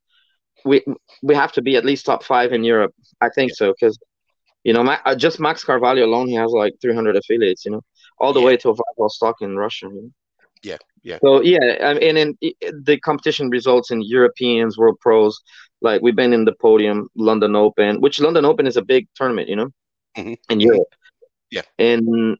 [0.65, 0.83] we
[1.23, 2.93] we have to be at least top five in Europe.
[3.21, 3.55] I think yeah.
[3.55, 3.97] so, because,
[4.63, 7.81] you know, my, uh, just Max Carvalho alone, he has like 300 affiliates, you know,
[8.19, 8.45] all the yeah.
[8.45, 9.87] way to a stock in Russia.
[9.87, 10.11] You know?
[10.63, 11.19] Yeah, yeah.
[11.23, 15.39] So yeah, I mean, and in the competition results in Europeans, World Pros,
[15.81, 19.49] like we've been in the podium, London Open, which London Open is a big tournament,
[19.49, 19.69] you know,
[20.17, 20.33] mm-hmm.
[20.49, 20.93] in Europe.
[21.51, 21.61] Yeah.
[21.77, 22.37] And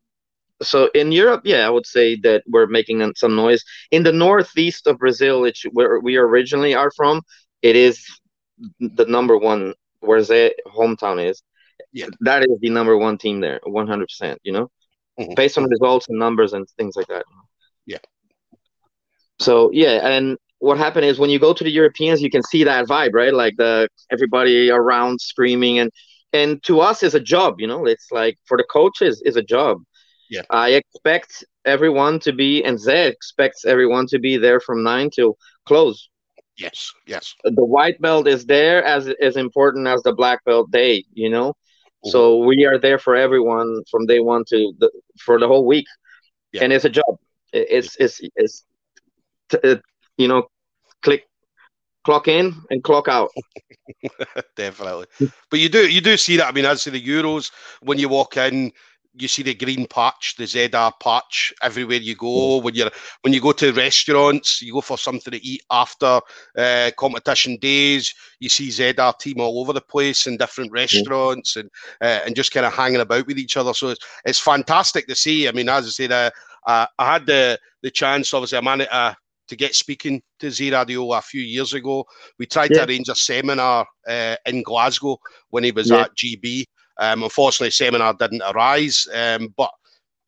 [0.62, 3.63] so in Europe, yeah, I would say that we're making some noise.
[3.91, 7.21] In the northeast of Brazil, which where we originally are from,
[7.62, 8.06] it is
[8.80, 11.41] the number one where their hometown is.
[11.93, 12.08] Yeah.
[12.21, 14.69] That is the number one team there, 100%, you know,
[15.19, 15.34] mm-hmm.
[15.34, 17.25] based on results and numbers and things like that.
[17.86, 17.99] Yeah.
[19.39, 20.08] So, yeah.
[20.08, 23.13] And what happened is when you go to the Europeans, you can see that vibe,
[23.13, 23.34] right?
[23.34, 25.91] Like the everybody around screaming and
[26.32, 27.86] and to us is a job, you know.
[27.86, 29.80] It's like for the coaches is a job.
[30.30, 30.43] Yeah.
[30.52, 35.38] I expect everyone to be and Zé expects everyone to be there from nine till
[35.65, 36.10] close.
[36.58, 37.34] Yes, yes.
[37.43, 41.50] The white belt is there as as important as the black belt day, you know.
[41.52, 42.10] Mm-hmm.
[42.10, 44.91] So we are there for everyone from day one to the
[45.26, 45.88] for the whole week,
[46.52, 46.63] yeah.
[46.63, 47.17] and it's a job.
[47.54, 48.65] It's it's it's,
[49.52, 49.82] it's
[50.19, 50.47] you know,
[51.01, 51.27] click,
[52.03, 53.32] clock in and clock out.
[54.55, 55.08] Definitely,
[55.49, 56.47] but you do you do see that.
[56.47, 57.51] I mean, as to the Euros,
[57.82, 58.71] when you walk in,
[59.13, 62.58] you see the green patch, the ZR patch everywhere you go.
[62.58, 66.19] When you're when you go to restaurants, you go for something to eat after
[66.58, 68.13] uh, competition days.
[68.39, 71.69] You see ZR team all over the place in different restaurants and
[72.01, 73.73] uh, and just kind of hanging about with each other.
[73.73, 75.47] So it's, it's fantastic to see.
[75.47, 76.32] I mean, as I said, uh,
[76.65, 78.34] I had the the chance.
[78.34, 79.13] Obviously, I managed uh,
[79.50, 82.06] to get speaking to Z Radio a few years ago.
[82.38, 82.86] We tried yeah.
[82.86, 85.18] to arrange a seminar uh, in Glasgow
[85.50, 86.02] when he was yeah.
[86.02, 86.66] at GB.
[87.00, 89.72] Um, unfortunately, seminar didn't arise, um, but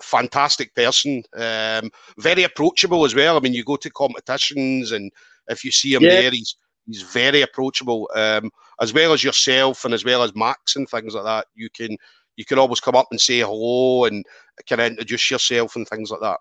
[0.02, 3.38] fantastic person, um, very approachable as well.
[3.38, 5.12] I mean, you go to competitions, and
[5.48, 6.22] if you see him yeah.
[6.22, 6.56] there, he's
[6.88, 8.50] he's very approachable, um,
[8.82, 11.48] as well as yourself and as well as Max and things like that.
[11.56, 11.98] You can
[12.38, 14.26] you can always come up and say hello and
[14.68, 16.40] kind of introduce yourself and things like that.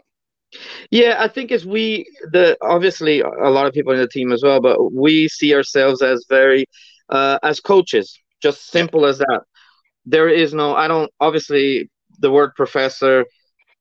[0.90, 4.42] Yeah, I think as we the obviously a lot of people in the team as
[4.42, 6.66] well, but we see ourselves as very
[7.10, 9.42] uh, as coaches, just simple as that.
[10.06, 13.24] There is no i don't obviously the word professor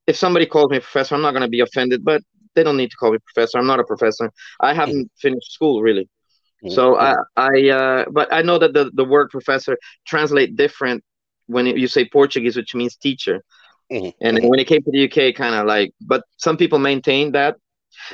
[0.07, 2.21] if somebody calls me professor i'm not going to be offended but
[2.55, 4.31] they don't need to call me professor i'm not a professor.
[4.59, 6.09] I haven't finished school really.
[6.67, 11.03] So i i uh, but i know that the, the word professor translate different
[11.47, 13.41] when you say portuguese which means teacher
[13.91, 14.09] mm-hmm.
[14.21, 14.47] and mm-hmm.
[14.47, 17.55] when it came to the uk kind of like but some people maintain that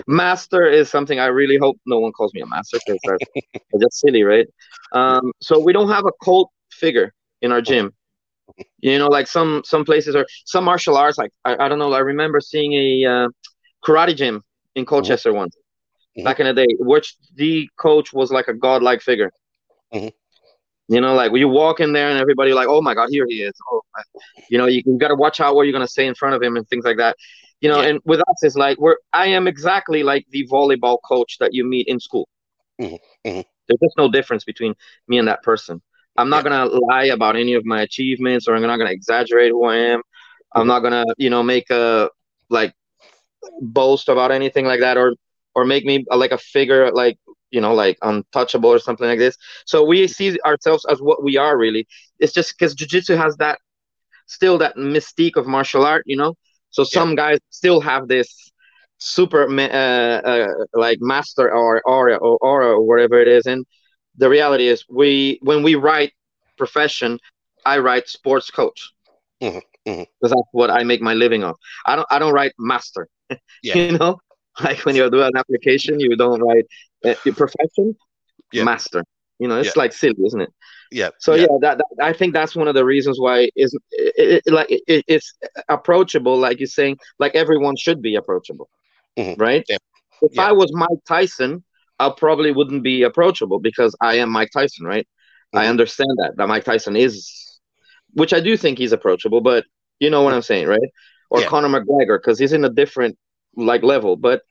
[0.08, 4.00] master is something i really hope no one calls me a master because that's just
[4.00, 4.48] silly right
[4.94, 7.94] um, so we don't have a cult figure in our gym.
[8.80, 11.18] You know, like some some places are some martial arts.
[11.18, 11.92] Like I, I don't know.
[11.94, 13.28] I remember seeing a uh,
[13.84, 14.44] karate gym
[14.76, 15.38] in Colchester mm-hmm.
[15.40, 15.56] once
[16.18, 16.24] mm-hmm.
[16.24, 19.32] back in the day, which the coach was like a godlike figure.
[19.94, 20.10] Mm-hmm.
[20.88, 23.26] You know, like when you walk in there and everybody like, oh my god, here
[23.28, 23.54] he is.
[23.72, 23.82] Oh,
[24.50, 26.42] you know, you, you got to watch out what you're gonna say in front of
[26.42, 27.16] him and things like that.
[27.62, 27.90] You know, yeah.
[27.90, 31.64] and with us, it's like we're I am exactly like the volleyball coach that you
[31.64, 32.28] meet in school.
[32.80, 32.96] Mm-hmm.
[33.28, 33.42] Mm-hmm.
[33.68, 34.76] There's just no difference between
[35.08, 35.82] me and that person.
[36.18, 39.66] I'm not gonna lie about any of my achievements, or I'm not gonna exaggerate who
[39.66, 40.02] I am.
[40.54, 42.10] I'm not gonna, you know, make a
[42.50, 42.74] like
[43.60, 45.16] boast about anything like that, or
[45.56, 47.18] or make me like a figure like
[47.56, 49.38] you know like untouchable or something like this.
[49.66, 51.88] So we see ourselves as what we are really.
[52.20, 53.58] It's just because jujitsu has that
[54.28, 56.34] still that mystique of martial art, you know.
[56.70, 57.16] So some yeah.
[57.24, 58.30] guys still have this
[58.98, 63.66] super uh, uh, like master or aura or aura or whatever it is, and
[64.18, 66.12] the reality is we when we write
[66.58, 67.20] profession,
[67.66, 68.92] I write sports coach
[69.40, 70.04] because mm-hmm, mm-hmm.
[70.22, 71.56] that's what I make my living of.
[71.86, 73.08] I don't I don't write master.
[73.64, 73.78] Yeah.
[73.78, 74.20] you know,
[74.64, 76.66] like when you do an application, you don't write
[77.24, 77.96] your profession
[78.52, 78.64] yeah.
[78.64, 79.04] master.
[79.40, 79.82] You know, it's yeah.
[79.82, 80.54] like silly, isn't it?
[80.92, 81.10] Yeah.
[81.20, 84.42] So yeah, yeah that, that, I think that's one of the reasons why is it,
[84.46, 85.34] it, like it, it's
[85.68, 88.70] approachable, like you're saying, like everyone should be approachable,
[89.18, 89.42] mm-hmm.
[89.42, 89.66] right?
[89.68, 89.78] Yeah.
[90.22, 91.64] If I was Mike Tyson,
[92.00, 95.06] I probably wouldn't be approachable because I am Mike Tyson, right?
[95.54, 95.60] Mm-hmm.
[95.60, 97.60] I understand that that Mike Tyson is,
[98.14, 99.66] which I do think he's approachable, but
[100.00, 100.90] you know what I'm saying, right?
[101.30, 101.42] Or.
[101.42, 103.18] Conor McGregor because he's in a different
[103.58, 104.16] like level.
[104.16, 104.44] But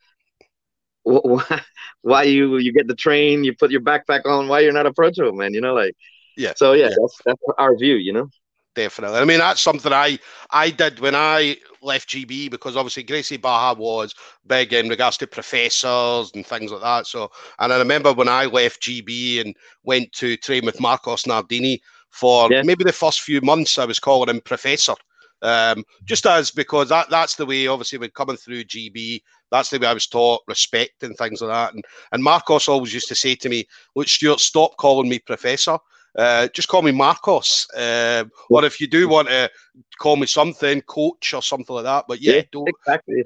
[1.04, 1.60] why,
[2.02, 5.32] why you you get the train, you put your backpack on, why you're not approachable,
[5.32, 5.54] man?
[5.54, 5.96] You know, like
[6.36, 6.52] yeah.
[6.56, 6.96] So yeah, yeah.
[7.00, 8.28] that's that's our view, you know
[8.74, 9.18] definitely.
[9.18, 10.18] I mean, that's something I
[10.50, 14.14] I did when I left GB because obviously Gracie Barra was
[14.46, 17.06] big in regards to professors and things like that.
[17.06, 21.80] So, and I remember when I left GB and went to train with Marcos Nardini
[22.10, 22.62] for yeah.
[22.62, 24.94] maybe the first few months, I was calling him professor.
[25.42, 29.20] Um, just as because that that's the way obviously we're coming through GB,
[29.54, 31.74] that's the way I was taught respect and things like that.
[31.74, 35.78] And and Marcos always used to say to me, "Look, Stuart, stop calling me professor."
[36.16, 37.66] Uh, just call me Marcos.
[37.76, 39.50] Uh, or if you do want to
[39.98, 42.04] call me something, coach or something like that.
[42.08, 43.24] But yeah, yeah don't exactly.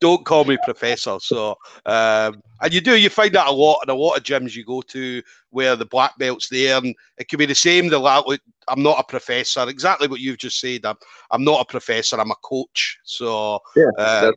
[0.00, 1.16] don't call me professor.
[1.20, 4.54] So um, and you do you find that a lot in a lot of gyms
[4.54, 7.88] you go to where the black belts there, and it could be the same.
[7.88, 9.66] The like, I'm not a professor.
[9.66, 10.84] Exactly what you've just said.
[10.84, 10.96] I'm
[11.30, 12.20] I'm not a professor.
[12.20, 12.98] I'm a coach.
[13.04, 13.90] So yeah.
[13.98, 14.34] Um,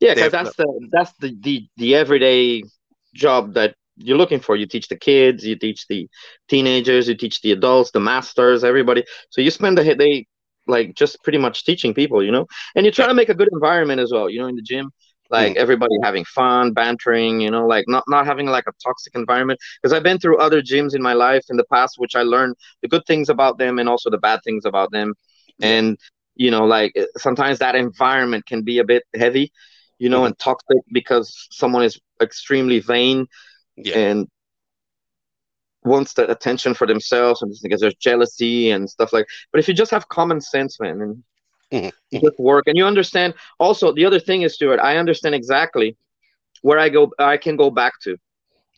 [0.00, 2.62] yeah, because that's the that's the, the the everyday
[3.14, 4.56] job that you're looking for.
[4.56, 6.08] You teach the kids, you teach the
[6.48, 9.04] teenagers, you teach the adults, the masters, everybody.
[9.30, 10.26] So you spend the day
[10.66, 13.48] like just pretty much teaching people, you know, and you're trying to make a good
[13.52, 14.90] environment as well, you know, in the gym.
[15.30, 15.56] like mm.
[15.56, 19.58] everybody having fun, bantering, you know, like not not having like a toxic environment.
[19.82, 22.56] Because I've been through other gyms in my life in the past, which I learned
[22.82, 25.14] the good things about them and also the bad things about them.
[25.62, 25.98] And
[26.34, 29.52] you know, like sometimes that environment can be a bit heavy,
[30.00, 33.26] you know, and toxic because someone is extremely vain
[33.76, 33.98] yeah.
[33.98, 34.28] and
[35.84, 39.72] wants that attention for themselves and because there's jealousy and stuff like but if you
[39.72, 41.22] just have common sense man and
[41.72, 42.18] mm-hmm.
[42.18, 45.96] just work and you understand also the other thing is stuart i understand exactly
[46.60, 48.14] where i go i can go back to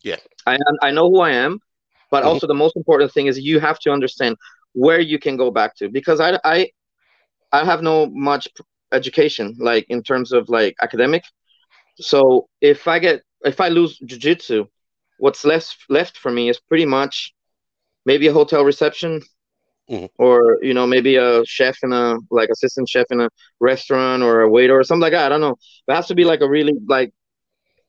[0.04, 0.14] yeah
[0.46, 1.58] i i know who i am
[2.12, 2.28] but mm-hmm.
[2.28, 4.37] also the most important thing is you have to understand
[4.72, 6.70] where you can go back to because i i
[7.50, 8.46] i have no much
[8.92, 11.22] education like in terms of like academic
[11.96, 14.66] so if i get if i lose jiu-jitsu
[15.18, 17.35] what's left left for me is pretty much
[18.05, 19.20] maybe a hotel reception
[19.90, 20.07] mm-hmm.
[20.18, 23.28] or you know maybe a chef in a like assistant chef in a
[23.61, 25.26] restaurant or a waiter or something like that.
[25.26, 25.57] I don't know.
[25.88, 27.12] It has to be like a really like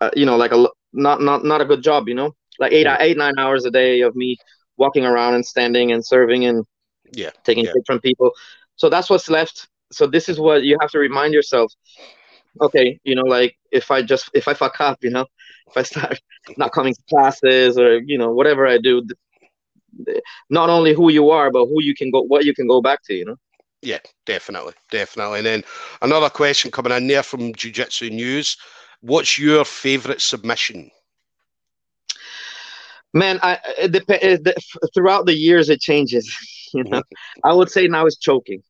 [0.02, 2.08] uh, you know like a not not not a good job.
[2.08, 2.98] You know, like eight yeah.
[3.00, 4.38] eight nine hours a day of me
[4.78, 6.66] walking around and standing and serving and
[7.12, 7.72] yeah taking yeah.
[7.86, 8.32] from people.
[8.76, 9.68] So that's what's left.
[9.94, 11.74] So this is what you have to remind yourself.
[12.62, 15.26] Okay, you know, like if I just if I fuck up, you know,
[15.68, 16.22] if I start
[16.58, 19.04] not coming to classes or you know whatever I do,
[20.50, 23.02] not only who you are, but who you can go, what you can go back
[23.06, 23.38] to, you know.
[23.82, 25.40] Yeah, definitely, definitely.
[25.40, 25.64] And then
[26.02, 28.58] another question coming in there from Jiu Jitsu News:
[29.02, 30.90] What's your favorite submission?
[33.14, 34.48] Man, I it dep- it,
[34.94, 36.34] throughout the years it changes.
[36.76, 37.48] You know, mm-hmm.
[37.48, 38.64] I would say now it's choking.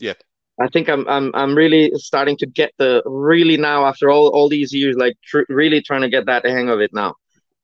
[0.00, 0.14] Yeah.
[0.60, 4.48] I think I'm I'm I'm really starting to get the really now after all all
[4.48, 7.14] these years like tr- really trying to get that hang of it now.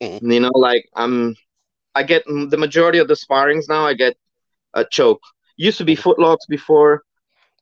[0.02, 0.30] Mm-hmm.
[0.30, 1.36] You know, like I'm
[1.94, 3.86] I get the majority of the sparrings now.
[3.86, 4.16] I get
[4.74, 5.22] a choke.
[5.56, 6.08] Used to be mm-hmm.
[6.08, 7.04] footlocks before.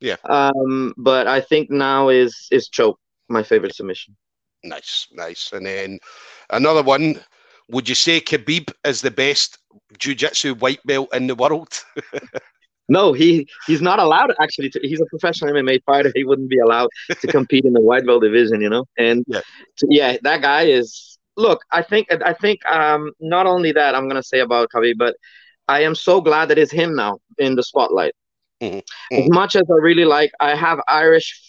[0.01, 0.17] Yeah.
[0.25, 4.17] Um, but I think now is is choke my favorite submission.
[4.65, 5.53] Nice, nice.
[5.53, 5.99] And then
[6.51, 7.21] another one.
[7.71, 9.59] Would you say Khabib is the best
[9.99, 11.69] jiu-jitsu white belt in the world?
[12.89, 14.71] no, he he's not allowed actually.
[14.71, 16.13] To, he's a professional MMA fighter.
[16.15, 16.89] He wouldn't be allowed
[17.21, 18.85] to compete in the white belt division, you know.
[18.99, 19.41] And yeah,
[19.79, 24.09] to, yeah that guy is look, I think I think um, not only that I'm
[24.09, 25.17] gonna say about Khabib, but
[25.69, 28.15] I am so glad that it's him now in the spotlight.
[28.61, 28.79] Mm-hmm.
[28.79, 29.23] Mm-hmm.
[29.23, 31.41] As much as I really like, I have Irish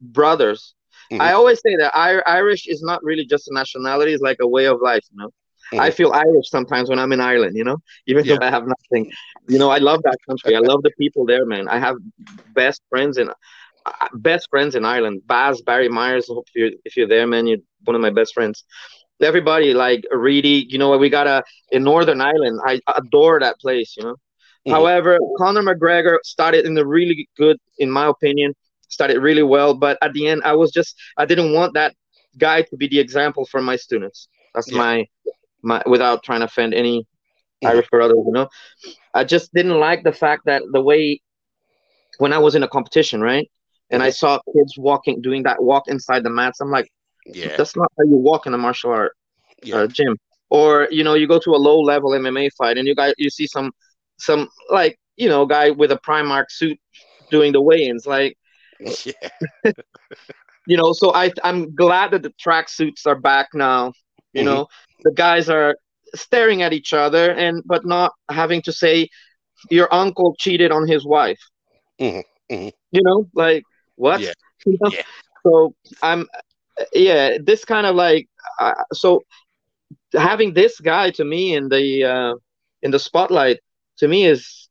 [0.00, 0.74] brothers.
[1.10, 1.22] Mm-hmm.
[1.22, 4.48] I always say that I- Irish is not really just a nationality; it's like a
[4.48, 5.04] way of life.
[5.10, 5.30] You know,
[5.78, 7.56] I feel Irish sometimes when I'm in Ireland.
[7.56, 8.36] You know, even yeah.
[8.36, 9.12] though I have nothing.
[9.48, 10.56] You know, I love that country.
[10.56, 11.68] I love the people there, man.
[11.68, 11.96] I have
[12.54, 15.22] best friends in uh, best friends in Ireland.
[15.26, 16.26] Baz Barry Myers.
[16.28, 17.46] Hope you if you're there, man.
[17.46, 18.64] You're one of my best friends
[19.22, 22.60] everybody like Reedy, you know, we got a in Northern Ireland.
[22.64, 24.14] I adore that place, you know.
[24.14, 24.72] Mm-hmm.
[24.72, 28.54] However, Conor McGregor started in the really good, in my opinion,
[28.88, 29.74] started really well.
[29.74, 31.94] But at the end, I was just I didn't want that
[32.38, 34.28] guy to be the example for my students.
[34.54, 34.78] That's yeah.
[34.78, 35.06] my
[35.62, 37.06] my without trying to offend any.
[37.62, 38.48] Irish brothers, you know.
[39.12, 41.20] I just didn't like the fact that the way
[42.16, 43.50] when I was in a competition, right?
[43.90, 46.60] And I saw kids walking, doing that walk inside the mats.
[46.62, 46.90] I'm like,
[47.26, 47.56] yeah.
[47.56, 49.12] That's not how you walk in a martial art
[49.62, 49.76] yeah.
[49.76, 50.16] uh, gym.
[50.48, 53.30] Or you know, you go to a low level MMA fight and you got you
[53.30, 53.72] see some
[54.18, 56.78] some like you know guy with a Primark suit
[57.30, 58.06] doing the weigh-ins.
[58.06, 58.36] Like,
[59.04, 59.12] yeah.
[60.66, 63.92] you know, so I I'm glad that the track suits are back now.
[64.32, 64.50] You mm-hmm.
[64.50, 64.68] know,
[65.02, 65.76] the guys are
[66.14, 69.08] staring at each other and but not having to say
[69.70, 71.40] your uncle cheated on his wife.
[72.00, 72.54] Mm-hmm.
[72.54, 72.68] Mm-hmm.
[72.90, 73.64] You know, like
[73.96, 74.20] what?
[74.20, 74.32] Yeah.
[74.66, 74.90] You know?
[74.90, 75.02] yeah.
[75.42, 76.28] So I'm
[76.92, 79.22] yeah, this kind of like uh, so
[80.12, 82.34] having this guy to me in the uh,
[82.82, 83.60] in the spotlight
[83.98, 84.68] to me is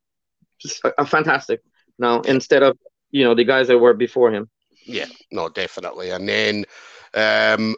[0.59, 1.61] just a, a fantastic
[1.97, 2.77] now instead of
[3.11, 4.49] you know the guys that were before him.
[4.85, 6.11] Yeah, no, definitely.
[6.11, 6.65] And then
[7.13, 7.75] um,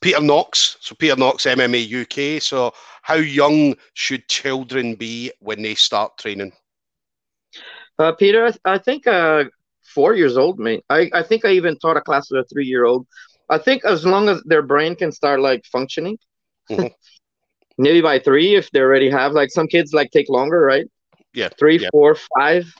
[0.00, 0.76] Peter Knox.
[0.80, 2.42] So Peter Knox, MMA UK.
[2.42, 6.52] So how young should children be when they start training?
[7.98, 9.44] Uh, Peter, I think uh,
[9.82, 10.84] four years old, mate.
[10.88, 13.06] I, I think I even taught a class with a three year old.
[13.50, 16.18] I think as long as their brain can start like functioning,
[16.70, 16.86] mm-hmm.
[17.78, 20.86] maybe by three, if they already have like some kids like take longer, right?
[21.34, 21.48] Yeah.
[21.58, 21.88] Three, yeah.
[21.92, 22.72] four, five,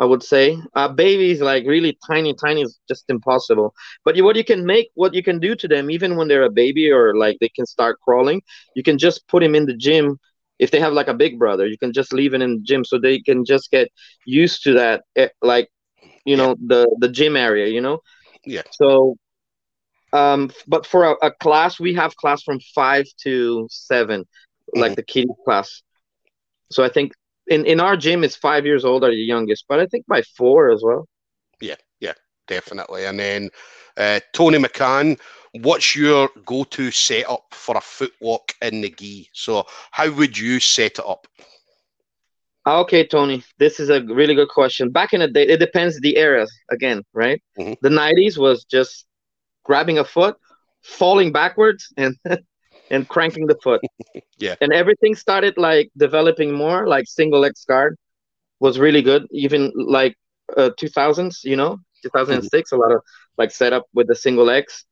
[0.00, 0.58] I would say.
[0.74, 3.74] Uh, babies like really tiny, tiny is just impossible.
[4.04, 6.44] But you, what you can make, what you can do to them, even when they're
[6.44, 8.42] a baby or like they can start crawling,
[8.74, 10.18] you can just put him in the gym
[10.60, 12.84] if they have like a big brother you can just leave it in the gym
[12.84, 13.88] so they can just get
[14.26, 15.68] used to that eh, like
[16.24, 17.98] you know the the gym area you know
[18.44, 19.16] yeah so
[20.12, 24.80] um but for a, a class we have class from five to 7 mm-hmm.
[24.80, 25.82] like the kids class
[26.70, 27.12] so i think
[27.50, 30.22] in in our gym it's five years old are the youngest but i think by
[30.36, 31.06] four as well
[31.60, 32.14] yeah yeah
[32.50, 33.06] definitely.
[33.06, 33.48] And then
[33.96, 35.18] uh, Tony McCann,
[35.62, 39.30] what's your go-to setup for a foot lock in the gi?
[39.32, 41.26] So how would you set it up?
[42.66, 44.90] Okay, Tony, this is a really good question.
[44.90, 47.42] Back in the day, it depends the era again, right?
[47.58, 47.72] Mm-hmm.
[47.80, 49.06] The 90s was just
[49.64, 50.36] grabbing a foot,
[50.82, 52.16] falling backwards, and
[52.90, 53.80] and cranking the foot.
[54.38, 54.56] yeah.
[54.60, 57.96] And everything started like developing more, like single leg guard
[58.58, 59.26] was really good.
[59.30, 60.16] Even like
[60.56, 62.76] uh, 2000s, you know, 2006, mm-hmm.
[62.76, 63.02] a lot of
[63.38, 64.84] like setup with the single legs.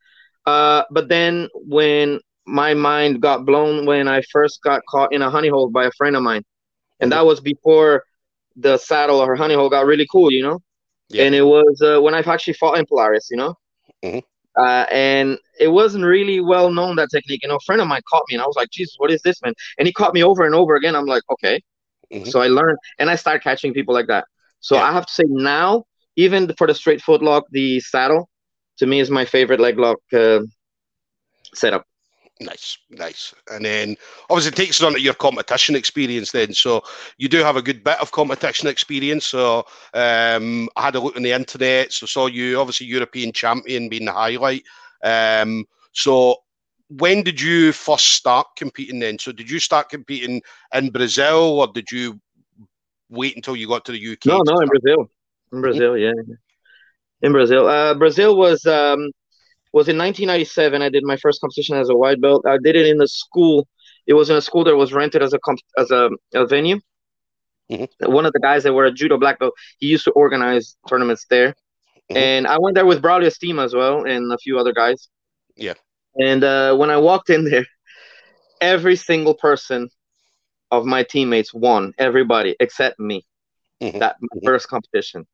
[0.47, 5.31] Uh, but then when my mind got blown when I first got caught in a
[5.31, 6.45] honey hole by a friend of mine,
[7.01, 8.05] and that was before
[8.57, 10.61] the saddle or honey hole got really cool, you know.
[11.11, 11.25] Yeah.
[11.25, 13.55] And it was uh, when I've actually fought in Polaris, you know.
[14.03, 14.19] Mm-hmm.
[14.59, 17.42] Uh, and it wasn't really well known that technique.
[17.42, 19.23] You know, a friend of mine caught me, and I was like, "Jesus, what is
[19.23, 20.97] this, man?" And he caught me over and over again.
[20.97, 21.61] I'm like, "Okay."
[22.12, 22.31] Mm-hmm.
[22.31, 24.25] So I learned, and I started catching people like that.
[24.61, 24.85] So yeah.
[24.85, 25.85] I have to say now,
[26.16, 28.29] even for the straight foot lock, the saddle,
[28.79, 30.40] to me is my favorite leg lock uh,
[31.55, 31.85] setup.
[32.40, 33.35] Nice, nice.
[33.51, 33.96] And then
[34.31, 36.53] obviously it takes us on to your competition experience then.
[36.53, 36.83] So
[37.16, 39.24] you do have a good bit of competition experience.
[39.27, 41.92] So um, I had a look on the internet.
[41.92, 44.62] So saw you obviously European champion being the highlight.
[45.03, 46.37] Um, so
[46.90, 49.18] when did you first start competing then?
[49.18, 50.40] So did you start competing
[50.72, 52.20] in Brazil or did you
[53.11, 54.27] wait until you got to the UK?
[54.27, 55.11] No, no, in Brazil.
[55.53, 56.12] In Brazil, yeah.
[57.22, 57.66] In Brazil.
[57.66, 59.11] Uh, Brazil was um,
[59.73, 60.83] was in 1997.
[60.83, 62.45] I did my first competition as a white belt.
[62.47, 63.67] I did it in the school.
[64.07, 66.81] It was in a school that was rented as a comp- as a, a venue.
[67.71, 68.13] Mm-hmm.
[68.13, 71.27] One of the guys that were a judo black belt, he used to organize tournaments
[71.29, 71.51] there.
[72.11, 72.17] Mm-hmm.
[72.17, 75.09] And I went there with Braulio Estima as well and a few other guys.
[75.57, 75.75] Yeah.
[76.17, 77.67] And uh, when I walked in there,
[78.61, 79.91] every single person
[80.71, 83.27] of my teammates won, everybody except me.
[83.83, 83.99] Mm-hmm.
[83.99, 84.47] That my mm-hmm.
[84.47, 85.27] first competition.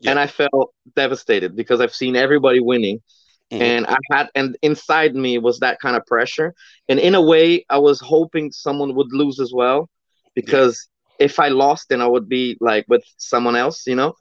[0.00, 0.10] Yeah.
[0.10, 3.00] And I felt devastated because I've seen everybody winning
[3.50, 3.62] Mm-hmm.
[3.62, 6.54] And I had, and inside me was that kind of pressure.
[6.88, 9.88] And in a way, I was hoping someone would lose as well,
[10.34, 10.86] because
[11.18, 11.26] yeah.
[11.26, 14.14] if I lost, then I would be like with someone else, you know.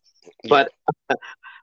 [0.44, 0.50] Yeah.
[0.50, 0.72] But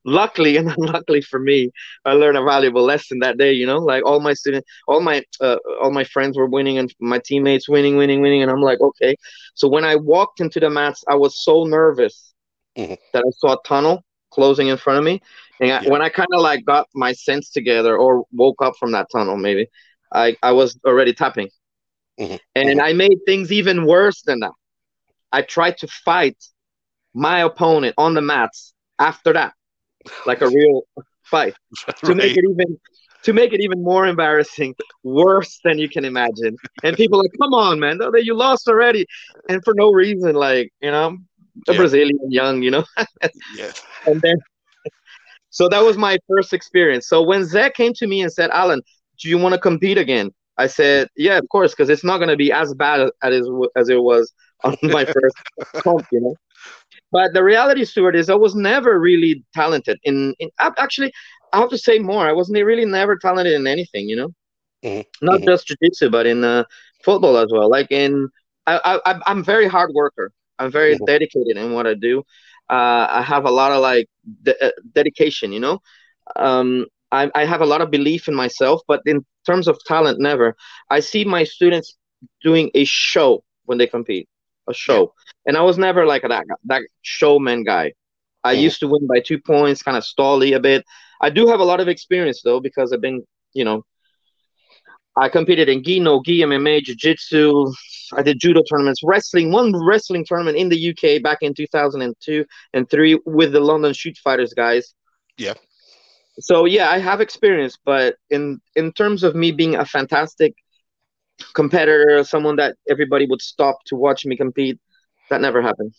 [0.05, 1.70] luckily and unluckily for me,
[2.05, 3.53] I learned a valuable lesson that day.
[3.53, 6.94] You know, like all my students, all my uh, all my friends were winning, and
[7.00, 9.16] my teammates winning, winning, winning, and I'm like, okay.
[9.55, 12.35] So when I walked into the mats, I was so nervous
[12.77, 12.94] mm-hmm.
[13.12, 15.23] that I saw a tunnel closing in front of me,
[15.61, 18.92] and I, when I kind of like got my sense together or woke up from
[18.92, 19.68] that tunnel, maybe
[20.12, 21.49] I, I was already tapping.
[22.18, 22.37] Mm-hmm.
[22.55, 22.87] And mm-hmm.
[22.87, 24.53] I made things even worse than that.
[25.33, 26.37] I tried to fight
[27.12, 29.55] my opponent on the mats after that,
[30.27, 30.83] like a real
[31.23, 31.55] fight,
[31.88, 31.97] right.
[32.05, 32.79] to make it even
[33.25, 36.57] to make it even more embarrassing, worse than you can imagine.
[36.83, 39.07] And people like, come on, man, you lost already,
[39.49, 41.16] and for no reason, like you know,
[41.69, 41.77] a yeah.
[41.79, 42.85] Brazilian young, you know.
[43.57, 43.73] yeah.
[44.07, 44.37] And then
[45.55, 47.07] so that was my first experience.
[47.07, 48.83] So when Zach came to me and said, Alan,
[49.21, 50.33] do you want to compete again?
[50.59, 53.88] I said, yeah, of course, because it's not going to be as bad as, as
[53.88, 54.33] it was
[54.64, 55.37] on my first
[55.77, 56.35] comp, you know.
[57.12, 61.12] But the reality, Stuart, is I was never really talented in, in actually,
[61.53, 62.27] I have to say more.
[62.27, 64.29] I wasn't really never talented in anything, you know,
[64.85, 65.25] mm-hmm.
[65.25, 65.51] not mm-hmm.
[65.51, 66.64] just jiu-jitsu, but in uh,
[67.05, 67.71] football as well.
[67.71, 68.29] Like in,
[68.67, 70.33] I, I, I'm very hard worker.
[70.59, 72.23] I'm very dedicated in what I do
[72.71, 74.09] uh, I have a lot of like
[74.43, 75.81] de- uh, dedication, you know.
[76.37, 80.19] Um, I, I have a lot of belief in myself, but in terms of talent,
[80.21, 80.57] never.
[80.90, 81.97] I see my students
[82.43, 84.29] doing a show when they compete,
[84.69, 85.12] a show,
[85.47, 87.93] and I was never like that that showman guy.
[88.45, 90.85] I used to win by two points, kind of stally a bit.
[91.21, 93.23] I do have a lot of experience though because I've been,
[93.55, 93.85] you know,
[95.16, 97.72] I competed in gi, no gi, MMA, jiu jitsu,
[98.12, 102.90] I did judo tournaments, wrestling, one wrestling tournament in the UK back in 2002 and
[102.90, 104.94] three with the London Shoot Fighters guys.
[105.37, 105.55] Yeah.
[106.40, 110.54] So yeah, I have experience, but in in terms of me being a fantastic
[111.52, 114.81] competitor, someone that everybody would stop to watch me compete,
[115.31, 115.94] that never happened.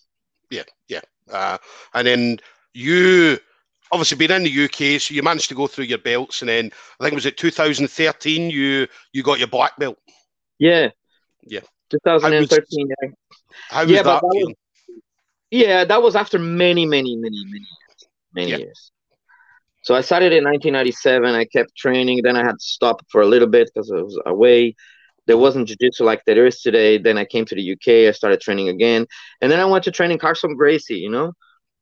[0.50, 1.02] Yeah, yeah.
[1.32, 1.58] Uh,
[1.94, 2.38] and then
[2.74, 3.40] you
[3.92, 6.72] obviously been in the UK, so you managed to go through your belts, and then
[7.00, 9.98] I think it was it 2013 you you got your black belt.
[10.60, 10.90] Yeah,
[11.44, 11.62] yeah.
[11.92, 12.90] 2013.
[12.90, 13.14] How was,
[13.70, 14.54] how was yeah, that, that was,
[15.52, 18.08] yeah, that was after many, many, many, many years.
[18.34, 18.58] Many yeah.
[18.58, 18.92] years.
[19.84, 21.36] So I started in 1997.
[21.36, 22.22] I kept training.
[22.24, 24.76] Then I had to stop for a little bit because I was away.
[25.28, 26.98] There wasn't jiu-jitsu like there is today.
[26.98, 28.08] Then I came to the UK.
[28.08, 29.06] I started training again,
[29.42, 30.98] and then I went to training Carlson Gracie.
[30.98, 31.34] You know,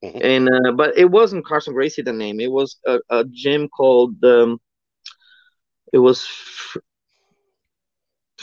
[0.03, 0.17] mm-hmm.
[0.21, 2.39] and uh, but it wasn't Carlson Gracie the name.
[2.39, 4.59] It was a, a gym called um,
[5.93, 6.27] it was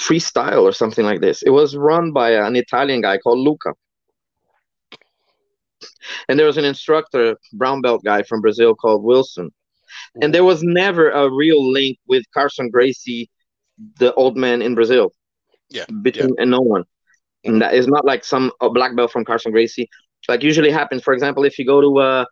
[0.00, 1.42] freestyle or something like this.
[1.42, 3.74] It was run by an Italian guy called Luca.
[6.28, 9.46] And there was an instructor, brown belt guy from Brazil called Wilson.
[9.48, 10.22] Mm-hmm.
[10.22, 13.28] And there was never a real link with Carlson Gracie,
[13.98, 15.12] the old man in Brazil.
[15.68, 15.84] Yeah.
[16.02, 16.42] Between yeah.
[16.42, 16.84] and no one.
[17.44, 19.88] And that is not like some a black belt from Carlson Gracie.
[20.28, 21.02] Like usually happens.
[21.02, 22.24] For example, if you go to uh,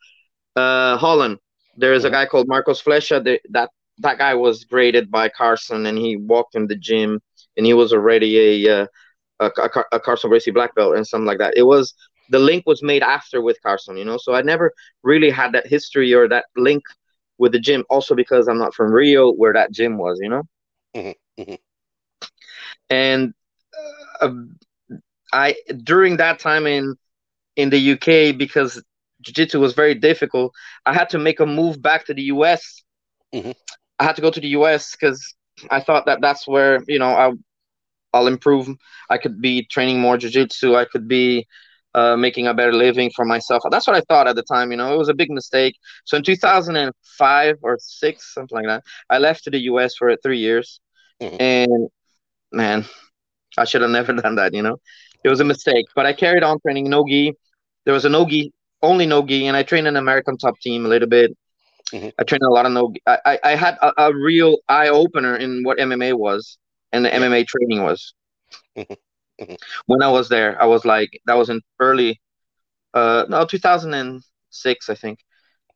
[0.56, 1.38] uh, Holland,
[1.76, 3.22] there is a guy called Marcos Flecha.
[3.50, 7.20] that that guy was graded by Carlson, and he walked in the gym,
[7.56, 8.86] and he was already a uh,
[9.40, 11.54] a, a, a Carlson Gracie black belt and something like that.
[11.56, 11.94] It was
[12.30, 14.18] the link was made after with Carlson, you know.
[14.18, 14.72] So I never
[15.02, 16.82] really had that history or that link
[17.38, 17.84] with the gym.
[17.90, 20.42] Also because I'm not from Rio, where that gym was, you know.
[20.94, 21.42] Mm-hmm.
[21.42, 21.54] Mm-hmm.
[22.90, 23.32] And
[24.20, 24.30] uh,
[25.32, 26.96] I during that time in
[27.58, 28.82] in the UK because
[29.20, 30.54] jiu-jitsu was very difficult,
[30.86, 32.82] I had to make a move back to the US.
[33.34, 33.50] Mm-hmm.
[33.98, 35.20] I had to go to the US because
[35.70, 37.32] I thought that that's where you know I
[38.14, 38.68] I'll improve.
[39.10, 40.76] I could be training more jiu-jitsu.
[40.76, 41.46] I could be
[41.94, 43.62] uh, making a better living for myself.
[43.70, 44.70] That's what I thought at the time.
[44.70, 45.74] You know, it was a big mistake.
[46.04, 49.96] So in 2005 or six, something like that, I left to the U.S.
[49.96, 50.80] for three years,
[51.20, 51.36] mm-hmm.
[51.40, 51.88] and
[52.52, 52.86] man,
[53.58, 54.54] I should have never done that.
[54.54, 54.76] You know,
[55.24, 55.86] it was a mistake.
[55.96, 57.34] But I carried on training no-gi.
[57.84, 58.52] There was a no-gi,
[58.82, 61.36] only no-gi, and I trained an American top team a little bit.
[61.92, 62.08] Mm-hmm.
[62.18, 62.92] I trained a lot of no.
[63.06, 66.58] I I, I had a, a real eye opener in what MMA was
[66.92, 67.10] and the.
[67.10, 68.14] MMA training was.
[68.76, 68.94] Mm-hmm.
[69.86, 72.20] when I was there, I was like, that was in early,
[72.94, 75.20] uh, no, 2006, I think,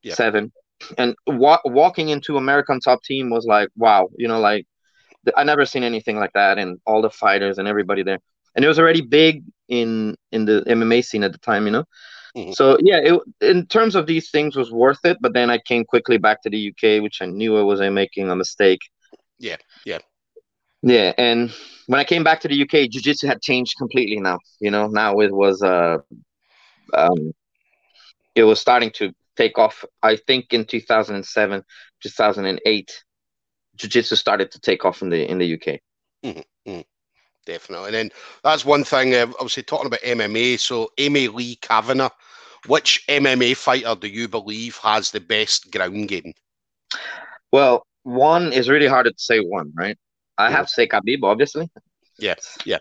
[0.03, 0.15] yeah.
[0.15, 0.53] seven.
[0.99, 4.67] And wa- walking into American top team was like, wow, you know, like
[5.37, 8.19] I never seen anything like that, and all the fighters and everybody there,
[8.57, 11.85] and it was already big in in the MMA scene at the time, you know.
[12.37, 12.53] Mm-hmm.
[12.53, 15.17] So yeah, it, in terms of these things, was worth it.
[15.21, 18.31] But then I came quickly back to the UK, which I knew I was making
[18.31, 18.81] a mistake.
[19.39, 19.57] Yeah,
[19.87, 19.99] yeah.
[20.83, 21.53] Yeah, and
[21.87, 24.39] when I came back to the UK, jiu-jitsu had changed completely now.
[24.61, 25.99] You know, now it was uh
[26.93, 27.33] um
[28.35, 29.85] it was starting to take off.
[30.03, 31.63] I think in 2007,
[32.03, 33.05] 2008,
[33.77, 35.81] jiu-jitsu started to take off in the in the UK.
[36.25, 36.81] Mm-hmm, mm-hmm.
[37.45, 37.87] Definitely.
[37.89, 38.11] And then
[38.45, 40.59] that's one thing, uh, obviously, talking about MMA.
[40.59, 42.11] So, Amy Lee Kavanagh,
[42.67, 46.33] which MMA fighter do you believe has the best ground game?
[47.51, 49.99] Well, one is really hard to say one, right?
[50.39, 51.69] I have to say Khabib, obviously.
[52.19, 52.79] Yes, yeah.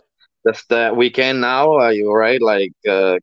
[0.47, 2.41] Just the weekend now, uh, you're right.
[2.41, 3.17] Like uh,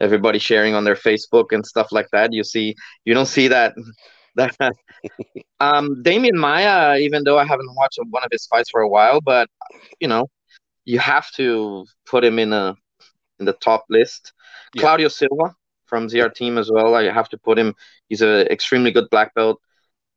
[0.00, 2.32] everybody sharing on their Facebook and stuff like that.
[2.32, 3.74] You see, you don't see that.
[4.36, 4.56] That
[5.60, 9.20] um, Demian Maia, even though I haven't watched one of his fights for a while,
[9.20, 9.48] but
[10.00, 10.28] you know,
[10.84, 12.74] you have to put him in a
[13.38, 14.32] in the top list.
[14.74, 14.82] Yeah.
[14.82, 15.54] Claudio Silva
[15.86, 16.94] from ZR Team as well.
[16.94, 17.74] I have to put him.
[18.08, 19.60] He's an extremely good black belt.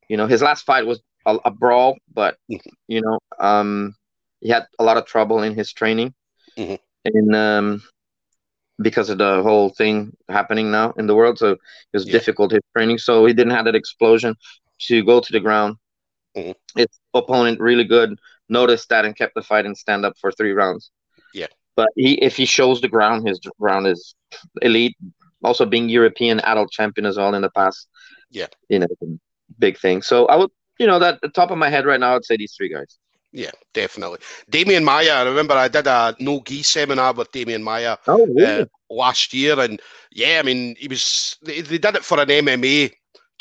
[0.09, 2.69] You know, his last fight was a, a brawl, but mm-hmm.
[2.87, 3.95] you know, um,
[4.41, 6.13] he had a lot of trouble in his training,
[6.57, 6.75] mm-hmm.
[7.05, 7.83] and um,
[8.81, 11.59] because of the whole thing happening now in the world, so it
[11.93, 12.11] was yeah.
[12.13, 12.97] difficult his training.
[12.97, 14.35] So he didn't have that explosion
[14.87, 15.77] to go to the ground.
[16.35, 16.51] Mm-hmm.
[16.79, 18.19] His opponent really good
[18.53, 20.91] noticed that and kept the fight and stand up for three rounds.
[21.33, 24.15] Yeah, but he if he shows the ground, his ground is
[24.61, 24.95] elite.
[25.43, 27.89] Also, being European adult champion as well in the past.
[28.31, 28.87] Yeah, you know,
[29.59, 30.01] big thing.
[30.01, 32.37] So I would you know, that the top of my head right now, I'd say
[32.37, 32.97] these three guys.
[33.31, 34.19] Yeah, definitely.
[34.51, 38.61] Demian Maia, I remember I did a no gi seminar with Demian Maia oh, really?
[38.61, 39.81] uh, last year, and
[40.11, 42.91] yeah, I mean, he was they, they did it for an MMA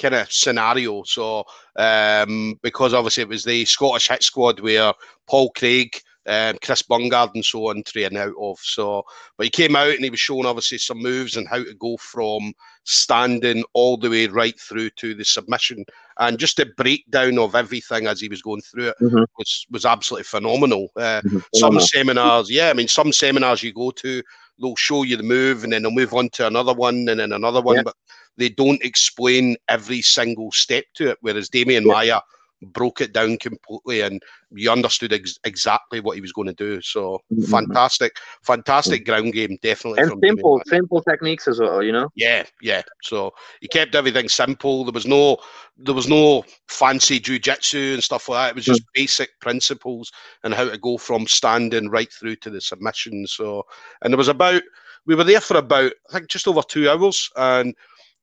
[0.02, 1.02] kind of scenario.
[1.04, 1.44] So
[1.76, 4.92] um, because obviously it was the Scottish hit squad where
[5.28, 5.96] Paul Craig
[6.26, 8.58] um, Chris Bungard and so on train out of.
[8.60, 9.04] So,
[9.36, 11.96] but he came out and he was showing obviously some moves and how to go
[11.96, 12.52] from
[12.84, 15.84] standing all the way right through to the submission,
[16.18, 19.24] and just a breakdown of everything as he was going through it mm-hmm.
[19.38, 20.88] was was absolutely phenomenal.
[20.96, 21.38] Uh, mm-hmm.
[21.54, 24.22] Some seminars, yeah, I mean, some seminars you go to,
[24.60, 27.32] they'll show you the move and then they'll move on to another one and then
[27.32, 27.82] another one, yeah.
[27.82, 27.94] but
[28.36, 31.18] they don't explain every single step to it.
[31.20, 31.92] Whereas Demian yeah.
[31.92, 32.20] Maia
[32.66, 34.22] broke it down completely and
[34.52, 36.80] you understood ex- exactly what he was going to do.
[36.80, 37.50] So mm-hmm.
[37.50, 39.10] fantastic, fantastic mm-hmm.
[39.10, 40.02] ground game, definitely.
[40.02, 42.08] And simple, simple techniques as well, you know.
[42.14, 42.82] Yeah, yeah.
[43.02, 44.84] So he kept everything simple.
[44.84, 45.38] There was no,
[45.76, 48.50] there was no fancy jujitsu and stuff like that.
[48.50, 49.02] It was just mm-hmm.
[49.02, 50.12] basic principles
[50.44, 53.26] and how to go from standing right through to the submission.
[53.26, 53.64] So,
[54.02, 54.62] and there was about,
[55.04, 57.74] we were there for about, I think, just over two hours, and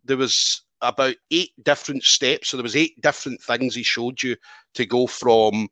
[0.09, 2.49] there was about eight different steps.
[2.49, 4.35] So there was eight different things he showed you
[4.73, 5.69] to go from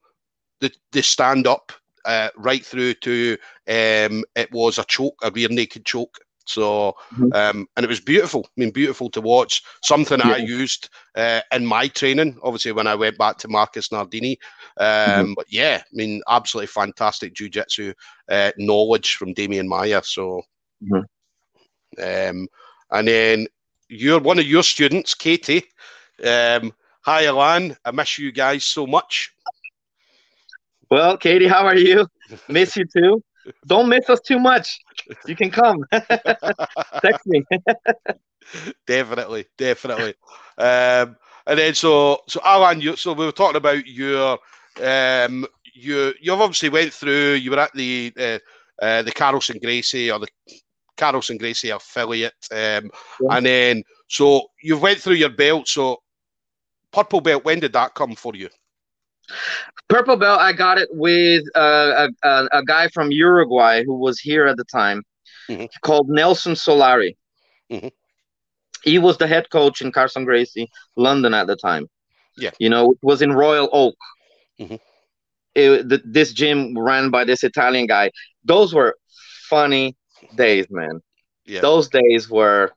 [0.60, 1.72] the, the stand up
[2.06, 6.20] uh, right through to um, it was a choke, a rear naked choke.
[6.46, 7.34] So, mm-hmm.
[7.34, 8.46] um, and it was beautiful.
[8.46, 9.64] I mean, beautiful to watch.
[9.84, 10.32] Something yeah.
[10.32, 14.38] I used uh, in my training, obviously, when I went back to Marcus Nardini.
[14.78, 15.34] Um, mm-hmm.
[15.36, 17.94] But yeah, I mean, absolutely fantastic jiu-jitsu
[18.30, 20.02] uh, knowledge from Demian Maia.
[20.04, 20.42] So,
[20.84, 22.02] mm-hmm.
[22.02, 22.48] um,
[22.92, 23.48] and then
[23.90, 25.64] your one of your students, Katie,
[26.26, 26.74] um,
[27.08, 27.74] Hi, Alan.
[27.86, 29.32] I miss you guys so much.
[30.92, 32.06] Well, Katie, how are you?
[32.50, 33.24] Miss you too.
[33.66, 34.78] Don't miss us too much.
[35.26, 35.86] You can come.
[35.92, 37.46] Text me.
[38.88, 40.16] definitely, definitely.
[40.58, 41.16] Um,
[41.46, 44.38] and then so so Alan, you so we were talking about your
[44.84, 48.40] um you you've obviously went through you were at the uh,
[48.84, 50.28] uh, the Carlson Gracie or the
[50.98, 53.32] Carlson Gracie affiliate, um, yeah.
[53.32, 55.68] and then so you've went through your belt.
[55.68, 55.98] So
[56.91, 58.50] purple belt, when did that come for you?
[59.89, 64.48] Purple belt, I got it with uh, a, a, guy from Uruguay who was here
[64.48, 65.04] at the time,
[65.50, 65.66] mm-hmm.
[65.82, 67.16] called Nelson Solari.
[67.72, 67.89] Mm-hmm.
[68.84, 71.88] He was the head coach in Carlson Gracie, London at the time.
[72.38, 73.95] Yeah, you know, it was in Royal Oak.
[74.60, 74.76] Mm-hmm.
[75.56, 78.12] It, the, this gym ran by this Italian guy.
[78.45, 78.95] Those were
[79.50, 79.97] funny
[80.36, 81.01] days, man.
[81.45, 81.61] Yeah.
[81.61, 82.72] Those days were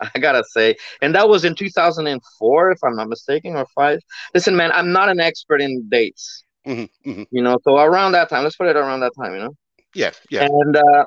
[0.14, 4.00] I gotta say, and that was in 2004, if I'm not mistaken, or five.
[4.34, 6.44] Listen, man, I'm not an expert in dates.
[6.66, 7.22] Mm-hmm, mm-hmm.
[7.30, 9.34] You know, so around that time, let's put it around that time.
[9.34, 9.54] You know.
[9.94, 10.46] Yeah, yeah.
[10.50, 11.06] And uh,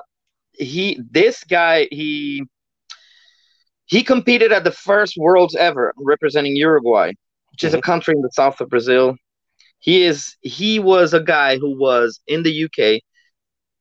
[0.52, 2.42] he, this guy, he
[3.86, 7.12] he competed at the first Worlds ever, representing Uruguay,
[7.52, 7.78] which is mm-hmm.
[7.78, 9.16] a country in the south of Brazil.
[9.80, 13.02] He is he was a guy who was in the UK,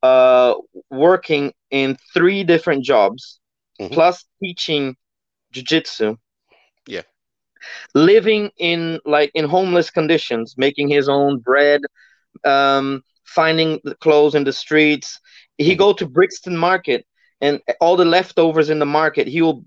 [0.03, 0.55] uh,
[0.89, 3.39] working in three different jobs
[3.80, 3.93] mm-hmm.
[3.93, 4.95] plus teaching
[5.51, 6.15] jiu-jitsu
[6.88, 7.01] yeah
[7.93, 11.82] living in like in homeless conditions making his own bread
[12.45, 15.20] um finding the clothes in the streets
[15.57, 17.05] he go to brixton market
[17.41, 19.63] and all the leftovers in the market he will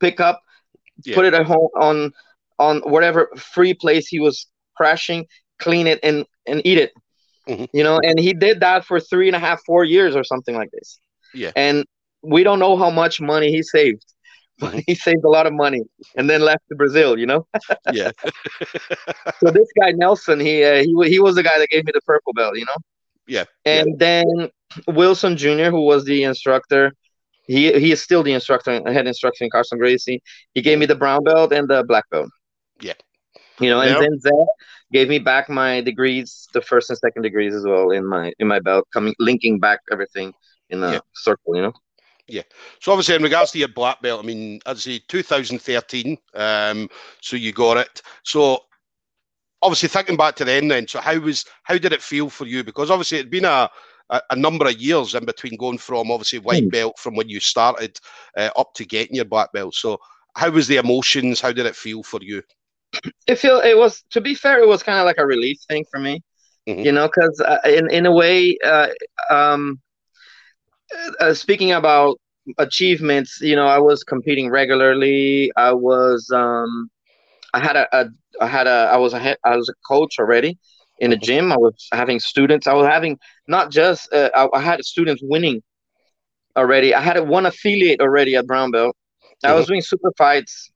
[0.00, 0.40] pick up
[1.04, 1.14] yeah.
[1.14, 2.12] put it at home on
[2.58, 5.26] on whatever free place he was crashing
[5.58, 6.92] clean it and and eat it
[7.48, 7.64] mm-hmm.
[7.72, 10.54] you know and he did that for three and a half four years or something
[10.54, 11.00] like this
[11.34, 11.84] yeah and
[12.24, 14.04] we don't know how much money he saved,
[14.58, 15.82] but he saved a lot of money
[16.16, 17.18] and then left to Brazil.
[17.18, 17.46] You know.
[17.92, 18.10] yeah.
[19.40, 22.00] so this guy Nelson, he uh, he he was the guy that gave me the
[22.02, 22.56] purple belt.
[22.56, 22.76] You know.
[23.26, 23.44] Yeah.
[23.64, 23.94] And yeah.
[23.98, 24.50] then
[24.88, 26.92] Wilson Jr., who was the instructor,
[27.46, 30.22] he he is still the instructor, head instructor in Carlson Gracie.
[30.54, 32.30] He gave me the brown belt and the black belt.
[32.80, 32.94] Yeah.
[33.60, 34.00] You know, and yep.
[34.00, 34.46] then Zach
[34.92, 38.46] gave me back my degrees, the first and second degrees as well in my in
[38.46, 40.34] my belt, coming linking back everything
[40.70, 41.56] in a circle.
[41.56, 41.72] You know.
[42.26, 42.42] Yeah.
[42.80, 46.16] So obviously, in regards to your black belt, I mean, I'd say 2013.
[46.34, 46.88] Um,
[47.20, 48.02] so you got it.
[48.22, 48.60] So
[49.60, 52.64] obviously, thinking back to then, then, so how was how did it feel for you?
[52.64, 53.70] Because obviously, it'd been a
[54.10, 56.68] a, a number of years in between going from obviously white hmm.
[56.70, 57.98] belt from when you started
[58.36, 59.74] uh, up to getting your black belt.
[59.74, 59.98] So
[60.36, 61.40] how was the emotions?
[61.40, 62.42] How did it feel for you?
[63.26, 65.84] It feel it was to be fair, it was kind of like a relief thing
[65.90, 66.22] for me.
[66.68, 66.84] Mm-hmm.
[66.84, 68.88] You know, because uh, in in a way, uh,
[69.30, 69.80] um,
[71.20, 72.18] uh, speaking about
[72.58, 75.50] achievements, you know, I was competing regularly.
[75.56, 76.90] I was, um,
[77.52, 78.06] I had a, a
[78.40, 80.58] I had a, I was a, head, I was a coach already
[80.98, 81.52] in a gym.
[81.52, 82.66] I was having students.
[82.66, 85.62] I was having not just, uh, I, I, had students winning
[86.56, 86.94] already.
[86.94, 88.96] I had one affiliate already at brown belt.
[89.44, 89.72] I was mm-hmm.
[89.72, 90.70] doing super fights.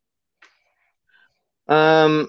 [1.68, 2.28] Um,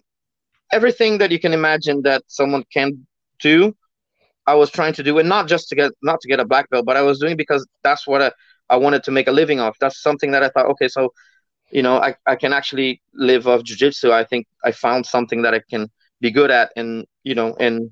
[0.71, 3.07] everything that you can imagine that someone can
[3.39, 3.75] do.
[4.51, 6.69] I was trying to do, and not just to get not to get a black
[6.69, 8.31] belt, but I was doing because that's what I,
[8.69, 9.75] I wanted to make a living off.
[9.79, 11.09] That's something that I thought, okay, so
[11.71, 14.11] you know, I, I can actually live off jujitsu.
[14.11, 15.87] I think I found something that I can
[16.21, 17.91] be good at and you know and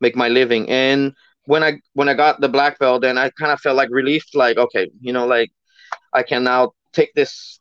[0.00, 0.68] make my living.
[0.70, 1.12] And
[1.46, 4.24] when I when I got the black belt, then I kind of felt like relief,
[4.34, 5.50] like okay, you know, like
[6.12, 7.60] I can now take this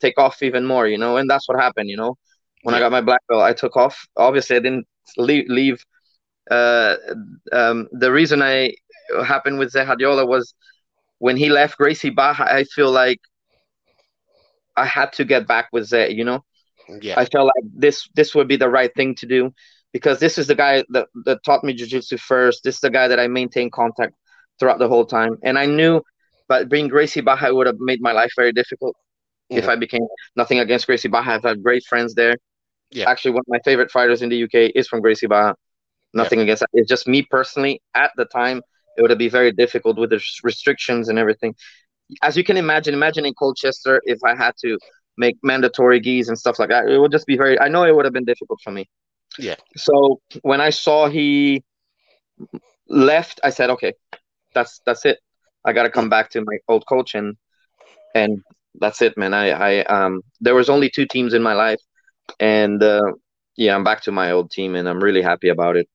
[0.00, 2.16] take off even more, you know, and that's what happened, you know.
[2.62, 4.06] When I got my black belt, I took off.
[4.16, 4.86] Obviously, I didn't
[5.16, 5.84] leave, leave
[6.50, 6.96] uh,
[7.52, 8.74] um, the reason I
[9.24, 10.54] happened with Zé was
[11.18, 12.52] when he left Gracie Barra.
[12.52, 13.20] I feel like
[14.76, 16.14] I had to get back with Zé.
[16.14, 16.44] You know,
[17.00, 17.18] yeah.
[17.18, 19.52] I felt like this this would be the right thing to do
[19.92, 22.62] because this is the guy that, that taught me jiu-jitsu first.
[22.62, 24.14] This is the guy that I maintained contact
[24.58, 26.02] throughout the whole time, and I knew,
[26.48, 28.96] but being Gracie Barra would have made my life very difficult
[29.50, 29.58] mm-hmm.
[29.58, 31.34] if I became nothing against Gracie Barra.
[31.34, 32.34] I've had great friends there.
[32.90, 33.08] Yeah.
[33.08, 35.54] Actually, one of my favorite fighters in the UK is from Gracie Barra.
[36.12, 36.44] Nothing yeah.
[36.44, 36.70] against that.
[36.72, 37.80] It's just me personally.
[37.94, 38.62] At the time,
[38.96, 41.54] it would be very difficult with the restrictions and everything.
[42.22, 44.78] As you can imagine, imagine in Colchester if I had to
[45.16, 46.88] make mandatory gis and stuff like that.
[46.88, 47.58] It would just be very.
[47.60, 48.88] I know it would have been difficult for me.
[49.38, 49.56] Yeah.
[49.76, 51.62] So when I saw he
[52.88, 53.92] left, I said, okay,
[54.54, 55.18] that's that's it.
[55.64, 57.36] I got to come back to my old coach and
[58.14, 58.42] and
[58.78, 59.34] that's it, man.
[59.34, 61.80] I I um there was only two teams in my life,
[62.38, 63.12] and uh,
[63.56, 65.88] yeah, I'm back to my old team, and I'm really happy about it.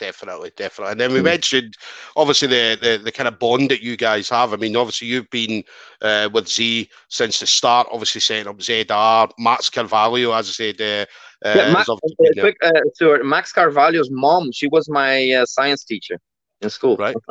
[0.00, 0.92] Definitely, definitely.
[0.92, 1.24] And then we mm.
[1.24, 1.74] mentioned
[2.16, 4.54] obviously the, the, the kind of bond that you guys have.
[4.54, 5.62] I mean, obviously you've been
[6.00, 10.80] uh, with Zé since the start, obviously setting up ZR, Max Carvalho, as I said,
[10.80, 11.06] uh,
[11.42, 16.18] Uh, yeah, Max, obviously quick, uh, Max Carvalho's mom, she was my uh, science teacher
[16.60, 16.96] in school.
[16.96, 17.16] Right.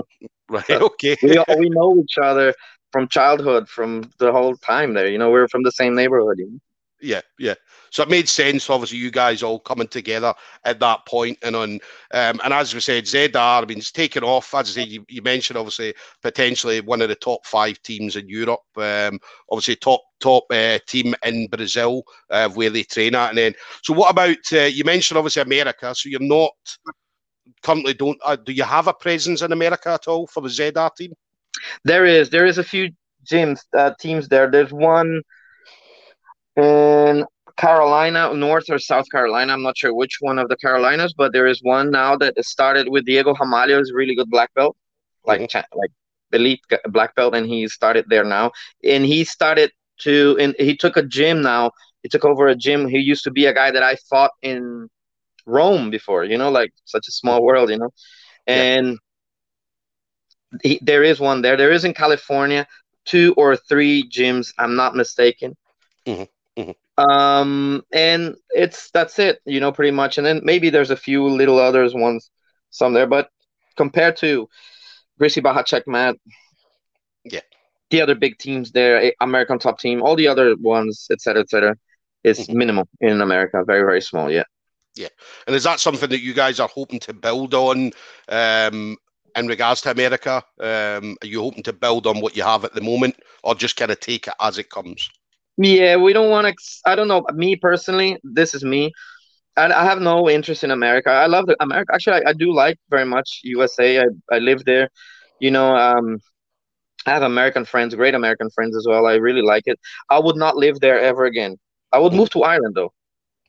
[0.51, 0.67] Right.
[0.71, 1.15] Okay.
[1.21, 2.55] we we know each other
[2.91, 5.07] from childhood, from the whole time there.
[5.07, 6.39] You know, we are from the same neighborhood.
[6.39, 6.59] You know?
[7.01, 7.55] Yeah, yeah.
[7.91, 10.33] So it made sense, obviously, you guys all coming together
[10.65, 11.79] at that point, and on,
[12.13, 14.53] um, and as we said, ZR, I mean, it's taken off.
[14.53, 18.27] As I said, you, you mentioned obviously potentially one of the top five teams in
[18.27, 18.61] Europe.
[18.75, 19.19] Um,
[19.49, 23.53] obviously, top top uh, team in Brazil uh, where they train at, and then.
[23.83, 25.93] So, what about uh, you mentioned obviously America?
[25.95, 26.51] So you're not
[27.63, 30.93] currently don't uh, do you have a presence in America at all for the ZR
[30.95, 31.13] team?
[31.83, 32.91] There is there is a few
[33.25, 34.49] gyms uh, teams there.
[34.49, 35.21] There's one
[36.59, 37.25] in
[37.57, 39.53] Carolina, North or South Carolina.
[39.53, 42.89] I'm not sure which one of the Carolinas, but there is one now that started
[42.89, 44.77] with Diego Ramalho, is a really good black belt,
[45.25, 45.77] like mm-hmm.
[45.77, 45.91] like
[46.31, 48.51] elite black belt, and he started there now.
[48.83, 51.71] And he started to, and he took a gym now.
[52.03, 52.87] He took over a gym.
[52.87, 54.87] He used to be a guy that I fought in
[55.45, 57.89] Rome before, you know, like such a small world, you know.
[58.47, 58.97] And
[60.53, 60.59] yeah.
[60.63, 61.57] he, there is one there.
[61.57, 62.65] There is in California
[63.03, 64.53] two or three gyms.
[64.57, 65.57] I'm not mistaken.
[66.05, 66.23] Mm-hmm.
[66.57, 66.71] Mm-hmm.
[66.99, 70.17] Um, and it's that's it, you know, pretty much.
[70.17, 72.29] And then maybe there's a few little others ones,
[72.71, 73.29] some there, but
[73.77, 74.49] compared to
[75.17, 76.15] Gracie Barra, Checkmat,
[77.23, 77.39] yeah,
[77.89, 81.75] the other big teams there, American Top Team, all the other ones, etc., etc.,
[82.23, 82.57] is mm-hmm.
[82.57, 84.29] minimal in America, very very small.
[84.29, 84.43] Yeah.
[84.95, 85.07] Yeah,
[85.47, 87.91] and is that something that you guys are hoping to build on
[88.27, 88.97] um,
[89.35, 90.43] in regards to America?
[90.59, 93.77] Um, are you hoping to build on what you have at the moment, or just
[93.77, 95.09] kind of take it as it comes?
[95.61, 96.53] Yeah, we don't want to.
[96.85, 97.25] I don't know.
[97.33, 98.93] Me personally, this is me.
[99.57, 101.09] I, I have no interest in America.
[101.09, 101.93] I love the America.
[101.93, 103.99] Actually, I, I do like very much USA.
[103.99, 104.89] I, I live there.
[105.39, 106.19] You know, um,
[107.05, 109.05] I have American friends, great American friends as well.
[109.05, 109.77] I really like it.
[110.09, 111.57] I would not live there ever again.
[111.91, 112.93] I would move to Ireland though.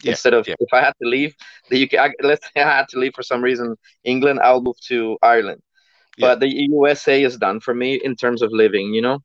[0.03, 0.55] Yeah, instead of yeah.
[0.59, 1.35] if I had to leave
[1.69, 4.81] the UK, I, let's say I had to leave for some reason England, I'll move
[4.89, 5.63] to Ireland.
[6.17, 6.29] Yeah.
[6.29, 8.95] But the USA is done for me in terms of living.
[8.95, 9.19] You know,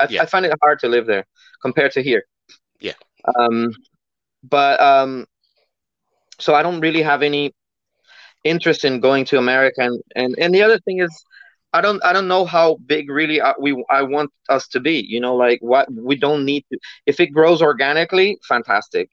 [0.00, 1.26] I, I find it hard to live there
[1.62, 2.24] compared to here.
[2.82, 2.92] Yeah.
[3.38, 3.72] Um,
[4.42, 5.26] but um,
[6.38, 7.54] so I don't really have any
[8.44, 11.24] interest in going to America, and and, and the other thing is.
[11.74, 15.06] I don't I don't know how big really uh, we I want us to be.
[15.08, 16.78] You know, like what we don't need to.
[17.06, 19.08] If it grows organically, fantastic.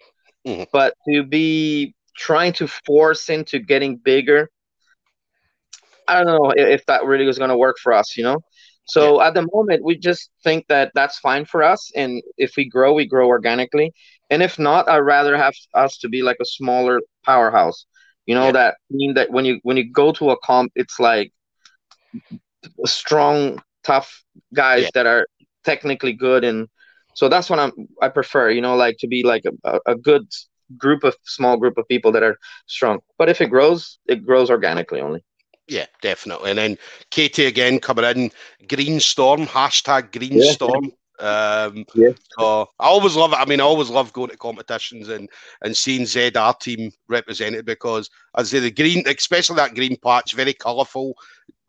[0.46, 0.64] Mm-hmm.
[0.74, 4.50] But to be trying to force into getting bigger,
[6.08, 8.40] I don't know if that really is going to work for us, you know?
[8.90, 9.28] So yeah.
[9.28, 11.92] at the moment, we just think that that's fine for us.
[11.96, 13.94] And if we grow, we grow organically.
[14.30, 17.86] And if not, I'd rather have us to be like a smaller powerhouse.
[18.26, 18.52] You know, yeah.
[18.52, 21.32] that mean that when you when you go to a comp, it's like
[22.86, 24.24] strong, tough
[24.54, 24.90] guys yeah.
[24.94, 25.28] that are
[25.64, 26.68] technically good and
[27.14, 27.72] so that's what I'm
[28.02, 30.26] I prefer, you know, like to be like a, a good
[30.78, 32.38] group of small group of people that are
[32.68, 33.00] strong.
[33.18, 35.24] But if it grows, it grows organically only.
[35.70, 36.50] Yeah, definitely.
[36.50, 36.78] And then
[37.12, 38.32] Katie again coming in,
[38.68, 40.52] Green Storm, hashtag Green yeah.
[40.52, 40.92] Storm.
[41.20, 42.12] Um, yeah.
[42.38, 43.40] So I always love it.
[43.40, 45.30] I mean, I always love going to competitions and
[45.62, 51.16] and seeing ZR team represented because as the green, especially that green patch, very colourful.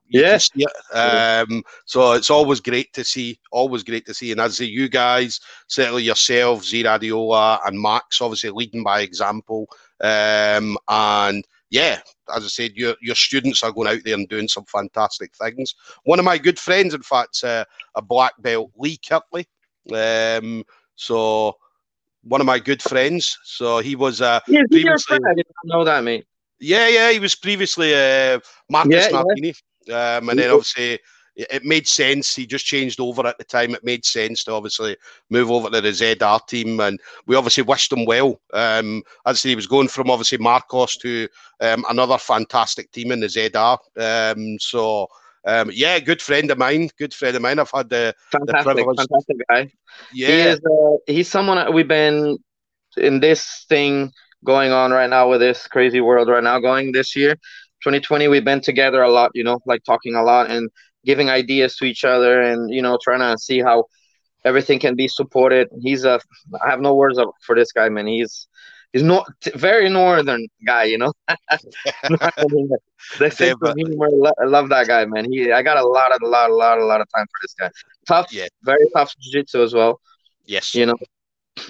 [0.09, 0.51] Yes.
[0.55, 0.67] Yeah.
[0.93, 4.33] Um, so it's always great to see, always great to see.
[4.33, 9.69] And as you guys, certainly yourself, Zé Radiola and Max, obviously leading by example.
[10.01, 12.01] Um, and yeah,
[12.35, 15.75] as I said, your your students are going out there and doing some fantastic things.
[16.05, 17.65] One of my good friends, in fact, uh,
[17.95, 19.47] a black belt, Lee Kirtley.
[19.93, 20.65] Um,
[20.97, 21.57] so
[22.23, 23.39] one of my good friends.
[23.45, 24.63] So he was uh, yeah,
[25.07, 25.25] friend.
[25.27, 26.27] I didn't know that, mate.
[26.59, 29.55] Yeah, yeah, he was previously uh, Marcus yeah, Martini.
[29.87, 30.17] Yeah.
[30.17, 30.99] Um, and then obviously
[31.51, 32.35] it made sense.
[32.35, 33.75] He just changed over at the time.
[33.75, 34.97] It made sense to obviously
[35.31, 38.41] move over to the ZR team, and we obviously wished him well.
[38.53, 41.29] Um, as he was going from obviously Marcos to
[41.61, 43.79] um, another fantastic team in the ZR.
[43.97, 45.09] Um, so
[45.47, 46.91] um, yeah, good friend of mine.
[46.99, 47.59] Good friend of mine.
[47.59, 49.73] I've had the fantastic, the fantastic guy.
[50.13, 52.39] Yeah, he is, uh, he's someone we've been
[52.97, 54.13] in this thing
[54.45, 57.35] going on right now with this crazy world right now going this year
[57.83, 60.71] 2020 we've been together a lot you know like talking a lot and
[61.05, 63.85] giving ideas to each other and you know trying to see how
[64.45, 65.69] everything can be supported.
[65.81, 66.21] He's a
[66.65, 68.07] i have no words for this guy man.
[68.07, 68.49] He's
[68.93, 71.13] he's not very northern guy you know?
[73.19, 74.09] The sense of humor
[74.41, 75.31] i love that guy man.
[75.31, 77.39] He i got a lot of a lot a lot a lot of time for
[77.43, 77.71] this guy.
[78.07, 78.47] Tough yeah.
[78.63, 80.01] very tough jiu-jitsu as well.
[80.45, 80.75] Yes.
[80.75, 80.97] You know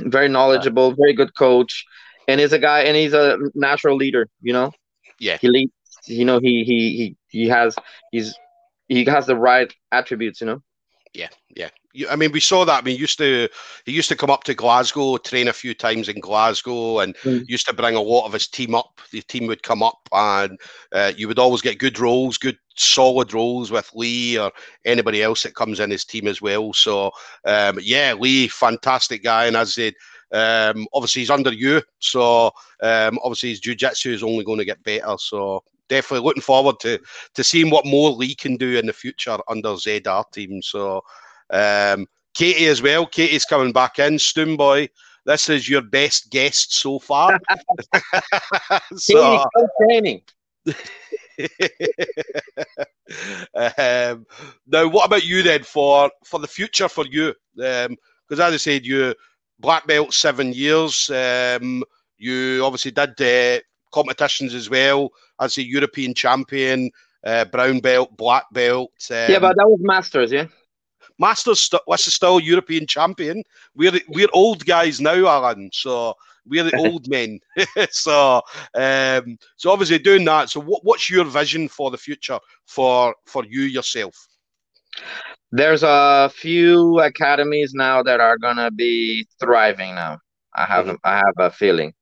[0.01, 1.85] very knowledgeable very good coach.
[2.29, 4.73] And he's a guy and he's a natural leader you know?
[5.19, 5.37] Yeah.
[5.41, 5.73] He leads
[6.07, 7.77] you know he he he he has
[8.11, 8.35] he's
[8.91, 10.63] he has the right attributes you know
[11.15, 11.71] yeah yeah
[12.09, 12.83] I mean, we saw that.
[12.83, 13.49] I mean, he used to
[13.85, 17.45] he used to come up to Glasgow, train a few times in Glasgow, and mm.
[17.49, 19.01] used to bring a lot of his team up.
[19.11, 20.59] The team would come up, and
[20.93, 24.53] uh, you would always get good roles, good solid roles with Lee or
[24.85, 26.73] anybody else that comes in his team as well.
[26.73, 27.11] So,
[27.45, 29.95] um, yeah, Lee, fantastic guy, and as I said,
[30.33, 34.83] um, obviously he's under you, so um, obviously his jiu-jitsu is only going to get
[34.85, 35.17] better.
[35.19, 36.99] So definitely looking forward to
[37.35, 40.63] to seeing what more Lee can do in the future under ZR team.
[40.63, 41.03] So.
[41.51, 43.07] Um, Katie as well.
[43.07, 44.15] Katie's coming back in.
[44.15, 44.89] Stoomboy,
[45.27, 47.39] this is your best guest so far.
[48.97, 49.45] so,
[49.81, 50.23] training.
[53.55, 54.27] um,
[54.67, 57.35] now, what about you then for for the future for you?
[57.55, 57.97] Because um,
[58.31, 59.15] as I said, you
[59.59, 61.11] black belt seven years.
[61.11, 61.83] Um,
[62.17, 63.61] you obviously did uh,
[63.93, 65.11] competitions as well
[65.41, 66.91] as a European champion,
[67.25, 68.91] uh, brown belt, black belt.
[69.11, 70.47] yeah, but that was masters, yeah.
[71.19, 73.43] Masters, st- what's the still European champion?
[73.75, 75.71] We're we're old guys now, Alan.
[75.73, 76.15] So
[76.47, 77.39] we're the old men.
[77.91, 78.41] so
[78.75, 80.49] um, so obviously doing that.
[80.51, 84.15] So what, what's your vision for the future for for you yourself?
[85.53, 90.19] There's a few academies now that are gonna be thriving now.
[90.55, 90.97] I have mm-hmm.
[91.05, 91.93] I have a feeling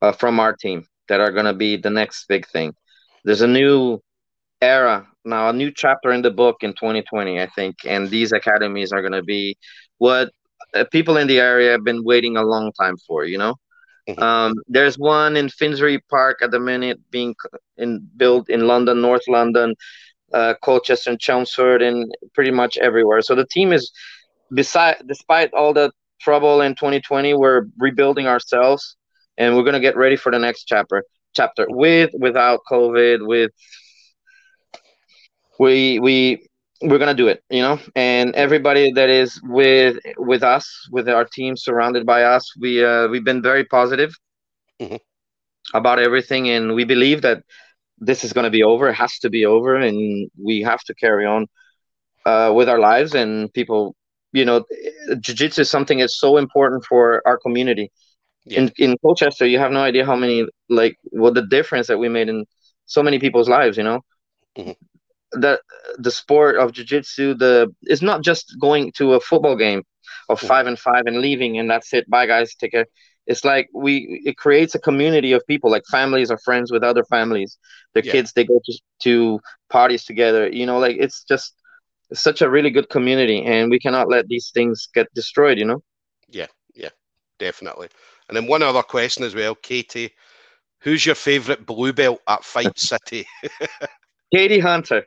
[0.00, 2.74] uh, from our team that are gonna be the next big thing.
[3.24, 4.00] There's a new
[4.62, 8.92] era now a new chapter in the book in 2020 i think and these academies
[8.92, 9.56] are going to be
[9.98, 10.30] what
[10.74, 13.54] uh, people in the area have been waiting a long time for you know
[14.08, 14.22] mm-hmm.
[14.22, 17.34] um, there's one in finsbury park at the minute being
[17.76, 19.74] in built in london north london
[20.32, 23.90] uh, colchester and chelmsford and pretty much everywhere so the team is
[24.54, 25.90] beside despite all the
[26.20, 28.96] trouble in 2020 we're rebuilding ourselves
[29.40, 31.02] and we're going to get ready for the next chapter
[31.34, 33.50] chapter with without covid with
[35.58, 36.46] we we
[36.82, 37.78] we're gonna do it you know?
[37.94, 43.08] And everybody that is with with us with our team surrounded by us we uh,
[43.08, 44.12] we've been very positive
[44.80, 44.96] mm-hmm.
[45.74, 46.48] about everything.
[46.48, 47.42] And we believe that
[47.98, 50.94] this is going to be over it has to be over and we have to
[50.94, 51.46] carry on
[52.24, 53.14] uh, with our lives.
[53.14, 53.94] And people
[54.32, 54.64] you know
[55.20, 57.90] jiu-jitsu is something that's so important for our community
[58.44, 58.60] yeah.
[58.60, 62.08] in in colchester you have no idea how many like what the difference that we
[62.08, 62.44] made in
[62.86, 64.00] so many people's lives you know?
[64.56, 64.72] Mm-hmm.
[65.40, 65.60] The
[65.98, 69.82] the sport of jiu-jitsu the it's not just going to a football game
[70.28, 72.86] of five and five and leaving and that's it bye guys take care.
[73.26, 77.04] It's like we it creates a community of people like families are friends with other
[77.04, 77.58] families.
[77.94, 78.12] Their yeah.
[78.12, 81.54] kids they go to, to parties together you know like it's just
[82.12, 85.80] such a really good community and we cannot let these things get destroyed you know?
[86.28, 86.90] Yeah yeah
[87.38, 87.88] definitely
[88.30, 90.12] and then one other question as well katie
[90.80, 93.26] who's your favorite blue belt at fight city
[94.32, 95.04] Katie Hunter.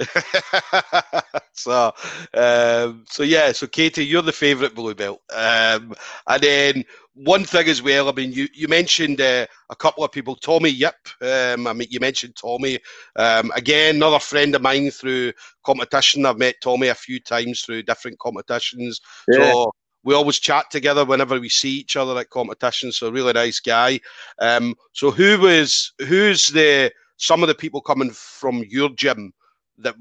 [1.52, 1.92] so,
[2.34, 5.94] um, so yeah, so Katie, you're the favourite blue belt, um,
[6.26, 8.08] and then one thing as well.
[8.08, 10.94] I mean, you you mentioned uh, a couple of people, Tommy Yip.
[11.22, 12.78] Um, I mean, you mentioned Tommy
[13.16, 15.32] um, again, another friend of mine through
[15.64, 16.26] competition.
[16.26, 19.00] I've met Tommy a few times through different competitions.
[19.28, 19.52] Yeah.
[19.52, 19.72] So
[20.06, 22.96] we always chat together whenever we see each other at competitions.
[22.96, 23.98] So really nice guy.
[24.38, 29.32] Um, so who was who's the some of the people coming from your gym
[29.78, 29.96] that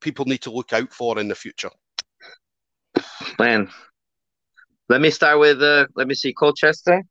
[0.00, 1.70] people need to look out for in the future?
[3.40, 3.68] Man,
[4.88, 7.02] let me start with uh, let me see Colchester.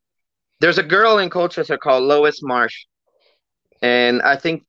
[0.62, 2.86] There's a girl in Colchester called Lois Marsh,
[3.82, 4.64] and I think,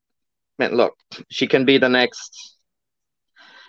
[0.59, 0.95] man, look,
[1.31, 2.57] she can be the next.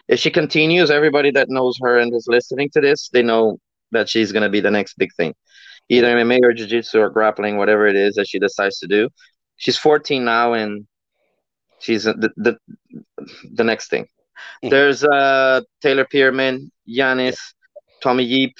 [0.07, 3.59] If she continues, everybody that knows her and is listening to this, they know
[3.91, 5.33] that she's gonna be the next big thing,
[5.89, 9.09] either MMA or jiu-jitsu or grappling, whatever it is that she decides to do
[9.57, 10.87] she's 14 now and
[11.79, 12.57] she's the the,
[13.53, 14.03] the next thing.
[14.03, 14.69] Mm-hmm.
[14.69, 17.37] There's uh, Taylor Pierman, Yanis,
[18.01, 18.53] Tommy Yip,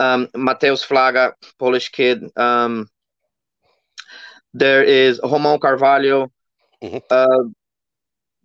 [0.00, 2.24] um, Mateus Flaga, Polish kid.
[2.36, 2.88] Um,
[4.54, 6.30] there is Romão Carvalho.
[6.82, 6.98] Mm-hmm.
[7.10, 7.50] Uh,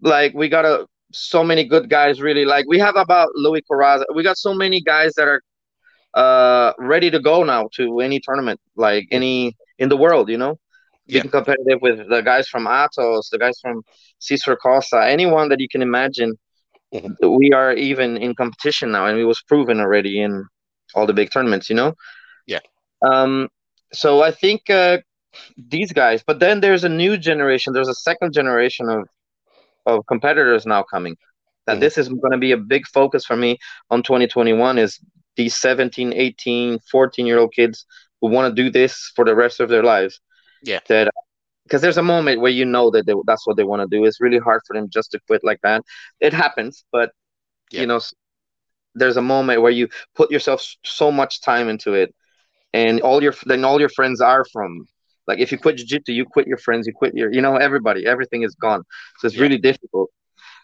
[0.01, 2.22] like we got a so many good guys.
[2.22, 4.03] Really, like we have about Louis Coraza.
[4.13, 5.41] We got so many guys that are
[6.18, 10.30] uh, ready to go now to any tournament, like any in the world.
[10.30, 10.59] You know,
[11.05, 11.22] yeah.
[11.22, 13.84] being competitive with the guys from Atos, the guys from
[14.20, 16.34] Cicero Costha, anyone that you can imagine.
[16.93, 17.36] Mm-hmm.
[17.38, 20.45] We are even in competition now, and it was proven already in
[20.95, 21.70] all the big tournaments.
[21.70, 21.93] You know.
[22.47, 22.59] Yeah.
[23.01, 23.49] Um.
[23.93, 24.97] So I think uh,
[25.57, 27.74] these guys, but then there's a new generation.
[27.74, 29.07] There's a second generation of
[29.86, 31.15] of competitors now coming.
[31.65, 31.82] That mm-hmm.
[31.82, 33.57] this is going to be a big focus for me
[33.91, 34.99] on 2021 is
[35.38, 37.85] these 17, 18, 14 year old kids
[38.21, 40.19] who want to do this for the rest of their lives.
[40.63, 40.79] Yeah.
[40.89, 41.11] That
[41.63, 44.05] because there's a moment where you know that they, that's what they want to do.
[44.05, 45.83] It's really hard for them just to quit like that.
[46.21, 47.11] It happens, but
[47.71, 47.81] yeah.
[47.81, 47.99] you know,
[48.95, 52.15] there's a moment where you put yourself so much time into it,
[52.73, 54.88] and all your then all your friends are from.
[55.27, 58.05] Like if you quit jiu-jitsu, you quit your friends, you quit your, you know, everybody,
[58.05, 58.83] everything is gone.
[59.19, 59.41] So it's yeah.
[59.41, 60.09] really difficult.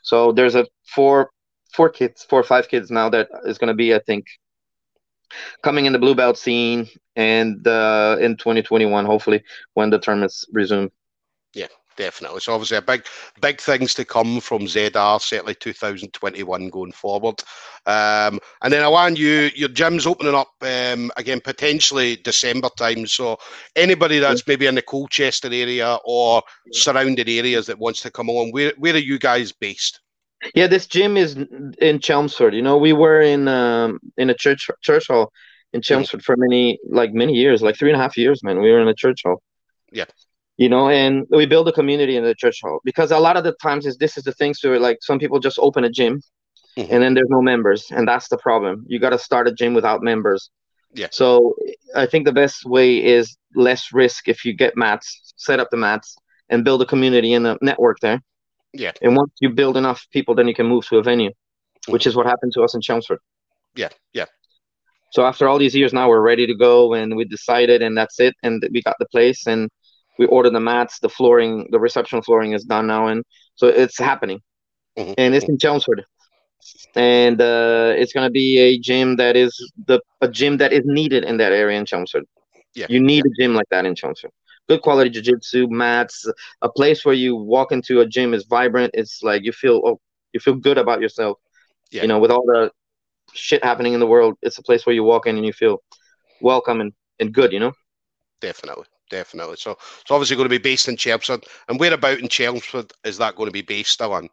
[0.04, 1.32] So there's a four,
[1.74, 4.26] four kids, four or five kids now that is going to be, I think,
[5.62, 10.92] coming in the blue belt scene and uh, in 2021, hopefully, when the tournaments resume.
[11.54, 11.68] Yeah,
[11.98, 12.40] definitely.
[12.40, 13.06] So obviously a big,
[13.42, 17.44] big things to come from ZR, certainly 2021 going forward.
[17.86, 23.06] Um, and then I want you, your gym's opening up um, again potentially December time.
[23.06, 23.38] So
[23.76, 28.52] anybody that's maybe in the Colchester area or surrounding areas that wants to come along,
[28.52, 30.00] where where are you guys based?
[30.56, 31.38] Yeah, this gym is
[31.80, 32.54] in Chelmsford.
[32.54, 35.32] You know, we were in um, in a church church hall
[35.74, 38.62] in Chelmsford for many like many years, like three and a half years, man.
[38.62, 39.42] We were in a church hall.
[39.92, 40.06] Yeah.
[40.58, 43.44] You know, and we build a community in the church hall because a lot of
[43.44, 44.54] the times is this is the thing.
[44.54, 46.22] So like some people just open a gym,
[46.78, 46.94] mm-hmm.
[46.94, 48.86] and then there's no members, and that's the problem.
[48.88, 50.52] You got to start a gym without members.
[50.94, 51.08] Yeah.
[51.12, 51.56] So
[51.96, 55.78] I think the best way is less risk if you get mats, set up the
[55.78, 56.16] mats,
[56.50, 58.22] and build a community and a network there.
[58.74, 58.92] Yeah.
[59.02, 61.32] And once you build enough people, then you can move to a venue,
[61.88, 63.20] which is what happened to us in Chelmsford.
[63.76, 64.26] Yeah, yeah.
[65.12, 68.20] So after all these years, now we're ready to go, and we decided, and that's
[68.20, 69.70] it, and we got the place, and
[70.18, 73.24] we ordered the mats, the flooring, the reception flooring is done now, and
[73.56, 74.40] so it's happening,
[74.98, 75.14] mm-hmm.
[75.20, 76.04] and it's in Chelmsford,
[76.96, 81.24] and uh, it's gonna be a gym that is the a gym that is needed
[81.24, 82.26] in that area in Chelmsford.
[82.74, 83.32] Yeah, you need yeah.
[83.32, 84.32] a gym like that in Chelmsford
[84.70, 86.26] good quality jiu-jitsu mats
[86.62, 88.92] a place where you walk into a gym is vibrant.
[88.94, 90.00] It's like you feel oh
[90.34, 91.38] you feel good about yourself.
[91.92, 92.04] Yeah.
[92.04, 92.72] you know with all the
[93.34, 95.82] shit happening in the world it's a place where you walk in and you feel
[96.42, 97.74] welcome and, and good you know?
[98.42, 98.86] Definitely.
[99.10, 99.58] Definitely.
[99.58, 101.46] So it's obviously going to be based in chelmsford.
[101.68, 104.28] And where about in chelmsford is that going to be based on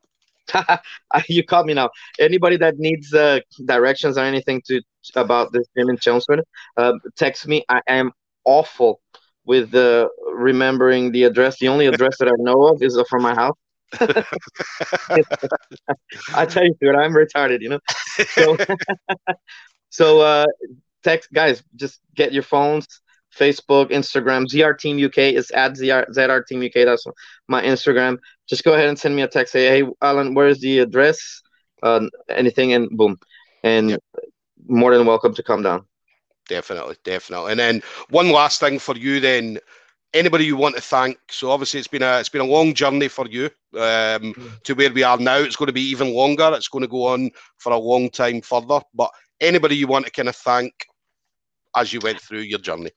[1.29, 1.91] you caught me now.
[2.19, 4.81] Anybody that needs uh, directions or anything to
[5.17, 6.43] about this gym in chelmsford
[6.77, 7.65] uh, text me.
[7.69, 8.13] I am
[8.45, 9.01] awful
[9.51, 11.59] with uh, remembering the address.
[11.59, 13.57] The only address that I know of is from my house.
[16.33, 17.81] I tell you, dude, I'm retarded, you know.
[18.37, 18.57] So,
[19.91, 20.47] so uh,
[21.03, 22.87] text guys, just get your phones.
[23.37, 26.87] Facebook, Instagram, ZR Team UK is at ZR, ZR Team UK.
[26.87, 27.05] That's
[27.49, 28.19] my Instagram.
[28.49, 29.53] Just go ahead and send me a text.
[29.53, 31.43] Say, hey, Alan, where's the address?
[31.83, 33.19] Uh, anything, and boom,
[33.65, 34.01] and yep.
[34.69, 35.87] more than welcome to come down
[36.51, 37.53] definitely, definitely.
[37.53, 39.59] And then one last thing for you, then
[40.13, 41.17] anybody you want to thank.
[41.31, 43.45] So obviously it's been a it's been a long journey for you
[43.75, 44.63] um, mm.
[44.65, 45.39] to where we are now.
[45.39, 46.51] It's going to be even longer.
[46.53, 48.81] It's going to go on for a long time further.
[48.93, 50.73] But anybody you want to kind of thank
[51.77, 52.91] as you went through your journey.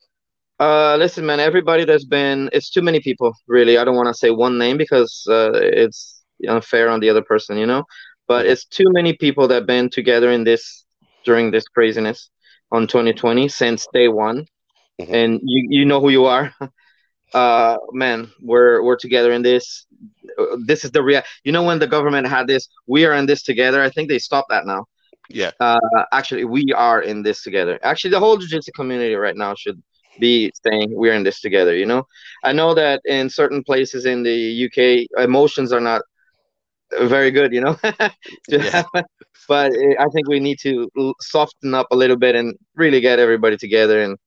[0.60, 1.40] Uh, listen, man.
[1.40, 3.34] Everybody that's been it's too many people.
[3.48, 7.24] Really, I don't want to say one name because uh, it's unfair on the other
[7.24, 7.84] person, you know.
[8.28, 8.50] But mm.
[8.50, 10.86] it's too many people that been together in this
[11.24, 12.30] during this craziness
[12.74, 14.46] on 2020 since day one,
[15.00, 15.14] mm-hmm.
[15.14, 16.54] and you you know who you are.
[17.34, 19.88] Uh, man, we're we're together in this.
[20.68, 21.24] This is the real.
[21.44, 23.82] You know when the government had this, we are in this together.
[23.82, 24.86] I think they stopped that now.
[25.30, 25.50] Yeah.
[25.60, 25.80] Uh,
[26.12, 27.80] actually, we are in this together.
[27.82, 29.82] Actually, the whole jiu-jitsu community right now should
[30.20, 31.76] be saying we're in this together.
[31.76, 32.06] You know,
[32.44, 36.04] I know that in certain places in the UK, emotions are not
[37.02, 37.54] very good.
[37.54, 37.78] You know,
[38.48, 38.84] yeah
[39.48, 40.90] but I think we need to
[41.22, 44.18] soften up a little bit and really get everybody together and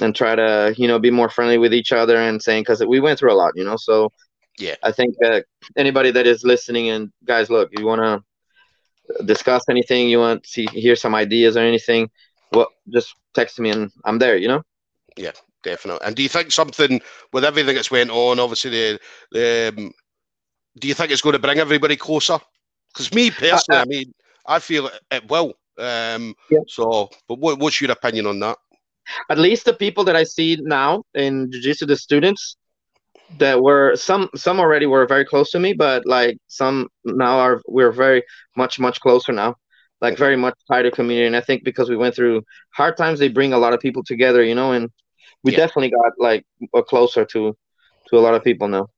[0.00, 3.00] and try to you know be more friendly with each other and saying because we
[3.00, 3.76] went through a lot, you know.
[3.76, 4.10] So
[4.58, 5.44] yeah, I think that
[5.76, 10.48] anybody that is listening and guys, look, you want to discuss anything, you want to
[10.48, 12.08] see hear some ideas or anything,
[12.52, 14.62] well, just text me and I'm there, you know.
[15.16, 15.32] Yeah,
[15.62, 16.06] definitely.
[16.06, 17.00] And do you think something
[17.32, 19.00] with everything that's went on, obviously the
[19.32, 19.92] the um,
[20.78, 22.38] do you think it's going to bring everybody closer?
[22.92, 24.12] Because me personally, uh, uh, I mean,
[24.46, 25.54] I feel it, it will.
[25.78, 26.60] Um, yeah.
[26.68, 28.58] So, but what, what's your opinion on that?
[29.28, 32.56] At least the people that I see now in jiu-jitsu, the students
[33.38, 37.60] that were some some already were very close to me, but like some now are
[37.66, 38.22] we're very
[38.56, 39.56] much much closer now,
[40.00, 41.26] like very much tighter community.
[41.26, 42.42] And I think because we went through
[42.74, 44.90] hard times, they bring a lot of people together, you know, and
[45.42, 45.58] we yeah.
[45.58, 46.44] definitely got like
[46.88, 47.56] closer to
[48.08, 48.88] to a lot of people now.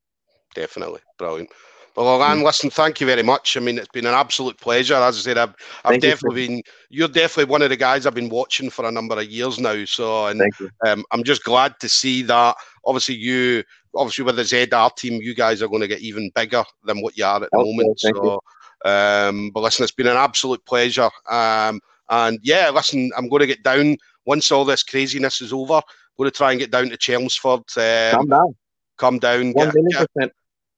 [0.57, 1.51] Definitely, brilliant.
[1.97, 2.45] Well, Alan, mm.
[2.45, 3.57] listen, thank you very much.
[3.57, 4.95] I mean, it's been an absolute pleasure.
[4.95, 5.55] As I said, I've,
[5.85, 6.49] I've definitely you.
[6.49, 9.59] been, you're definitely one of the guys I've been watching for a number of years
[9.59, 9.85] now.
[9.85, 10.43] So, and
[10.87, 12.57] um, I'm just glad to see that.
[12.87, 16.65] Obviously, you, obviously, with the ZR team, you guys are going to get even bigger
[16.85, 18.01] than what you are at the okay, moment.
[18.01, 18.41] So,
[18.85, 21.11] um, but listen, it's been an absolute pleasure.
[21.31, 25.77] Um, and yeah, listen, I'm going to get down once all this craziness is over.
[25.77, 25.83] I'm
[26.19, 27.61] going to try and get down to Chelmsford.
[27.77, 28.57] Um, come down.
[28.99, 29.53] Come down.
[29.53, 30.33] One get, million percent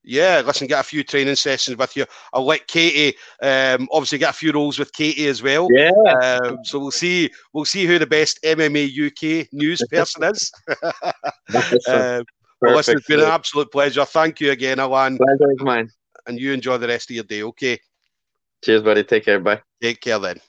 [0.05, 2.07] Yeah, listen, get a few training sessions with you.
[2.32, 5.68] I'll let Katie um, obviously get a few roles with Katie as well.
[5.70, 5.90] Yeah.
[6.22, 10.51] Um, so we'll see we'll see who the best MMA UK news person is.
[11.88, 12.24] um,
[12.61, 14.05] well, listen, it's been an absolute pleasure.
[14.05, 15.16] Thank you again, Alan.
[15.16, 15.90] Pleasure is mine.
[16.26, 17.78] And you enjoy the rest of your day, okay?
[18.64, 19.05] Cheers, buddy.
[19.05, 19.40] Take care.
[19.40, 19.62] Bye.
[19.80, 20.40] Take care then.